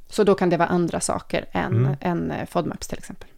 [0.08, 1.96] Så då kan det vara andra saker än, mm.
[2.02, 3.30] än eh, FODMAPs till exempel.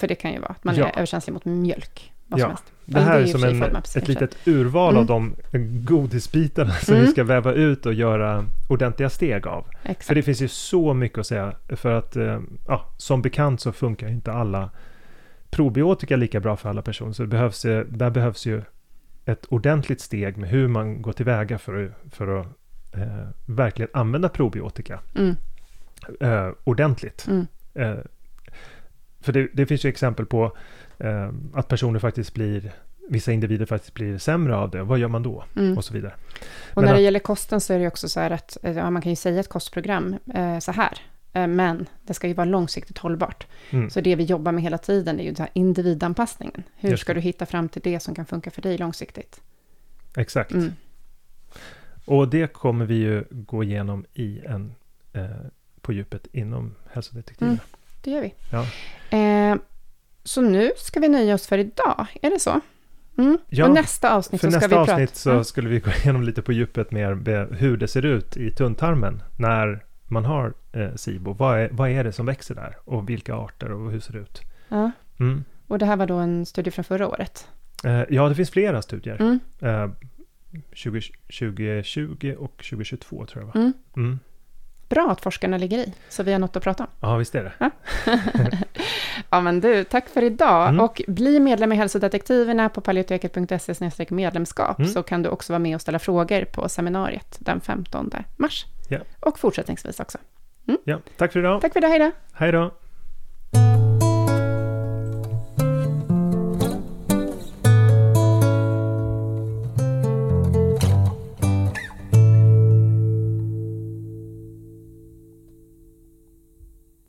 [0.00, 0.86] För det kan ju vara att man ja.
[0.86, 2.12] är överkänslig mot mjölk.
[2.26, 2.44] Vad ja.
[2.44, 2.64] som helst.
[2.84, 5.00] Det här är, är som en, FODMAPs, ett litet urval mm.
[5.00, 5.34] av de
[5.84, 7.06] godisbitarna som mm.
[7.06, 9.66] vi ska väva ut och göra ordentliga steg av.
[9.82, 10.06] Exakt.
[10.06, 11.54] För det finns ju så mycket att säga.
[11.68, 14.70] För att eh, ja, som bekant så funkar inte alla
[15.50, 17.12] probiotika lika bra för alla personer.
[17.12, 18.62] Så det behövs, där behövs ju
[19.24, 22.46] ett ordentligt steg med hur man går tillväga för, för att
[22.92, 25.36] eh, verkligen använda probiotika mm.
[26.20, 27.26] eh, ordentligt.
[27.28, 27.46] Mm.
[27.74, 28.04] Eh,
[29.20, 30.56] för det, det, finns ju exempel på
[30.98, 32.72] eh, att personer faktiskt blir
[33.08, 34.82] vissa individer faktiskt blir sämre av det.
[34.82, 35.44] Vad gör man då?
[35.56, 35.78] Mm.
[35.78, 36.12] Och så vidare.
[36.74, 39.02] Och när det gäller kosten så är det också så här att eh, ja, man
[39.02, 40.98] kan ju säga ett kostprogram eh, så här.
[41.32, 43.46] Men det ska ju vara långsiktigt hållbart.
[43.70, 43.90] Mm.
[43.90, 46.62] Så det vi jobbar med hela tiden är ju den här individanpassningen.
[46.76, 49.40] Hur ska du hitta fram till det som kan funka för dig långsiktigt?
[50.16, 50.52] Exakt.
[50.52, 50.72] Mm.
[52.08, 54.74] Och det kommer vi ju gå igenom i en,
[55.12, 55.24] eh,
[55.80, 57.48] på djupet inom hälsodetektiven.
[57.48, 57.64] Mm,
[58.02, 58.34] det gör vi.
[58.52, 58.66] Ja.
[59.18, 59.56] Eh,
[60.24, 62.60] så nu ska vi nöja oss för idag, är det så?
[63.18, 63.38] Mm.
[63.48, 65.44] Ja, och nästa avsnitt för så ska nästa vi avsnitt så mm.
[65.44, 69.84] skulle vi gå igenom lite på djupet mer hur det ser ut i tunntarmen när
[70.04, 71.32] man har eh, SIBO.
[71.32, 74.18] Vad är, vad är det som växer där och vilka arter och hur ser det
[74.18, 74.40] ut?
[74.68, 74.90] Ja.
[75.20, 75.44] Mm.
[75.66, 77.48] Och det här var då en studie från förra året?
[77.84, 79.16] Eh, ja, det finns flera studier.
[79.20, 79.40] Mm.
[79.60, 79.90] Eh,
[80.72, 81.00] 20,
[81.38, 83.52] 2020 och 2022 tror jag va?
[83.54, 83.72] Mm.
[83.96, 84.18] Mm.
[84.88, 86.90] Bra att forskarna ligger i, så vi har något att prata om.
[87.00, 87.52] Ja, visst är det.
[87.58, 87.70] Ja,
[89.30, 90.68] ja men du, tack för idag.
[90.68, 90.80] Mm.
[90.80, 94.90] Och bli medlem i Hälsodetektiverna på paleoteket.se medlemskap, mm.
[94.90, 98.66] så kan du också vara med och ställa frågor på seminariet den 15 mars.
[98.88, 98.98] Ja.
[99.20, 100.18] Och fortsättningsvis också.
[100.68, 100.80] Mm.
[100.84, 101.60] Ja, tack för idag.
[101.60, 102.10] Tack för idag, hej då.
[102.32, 102.70] Hej då.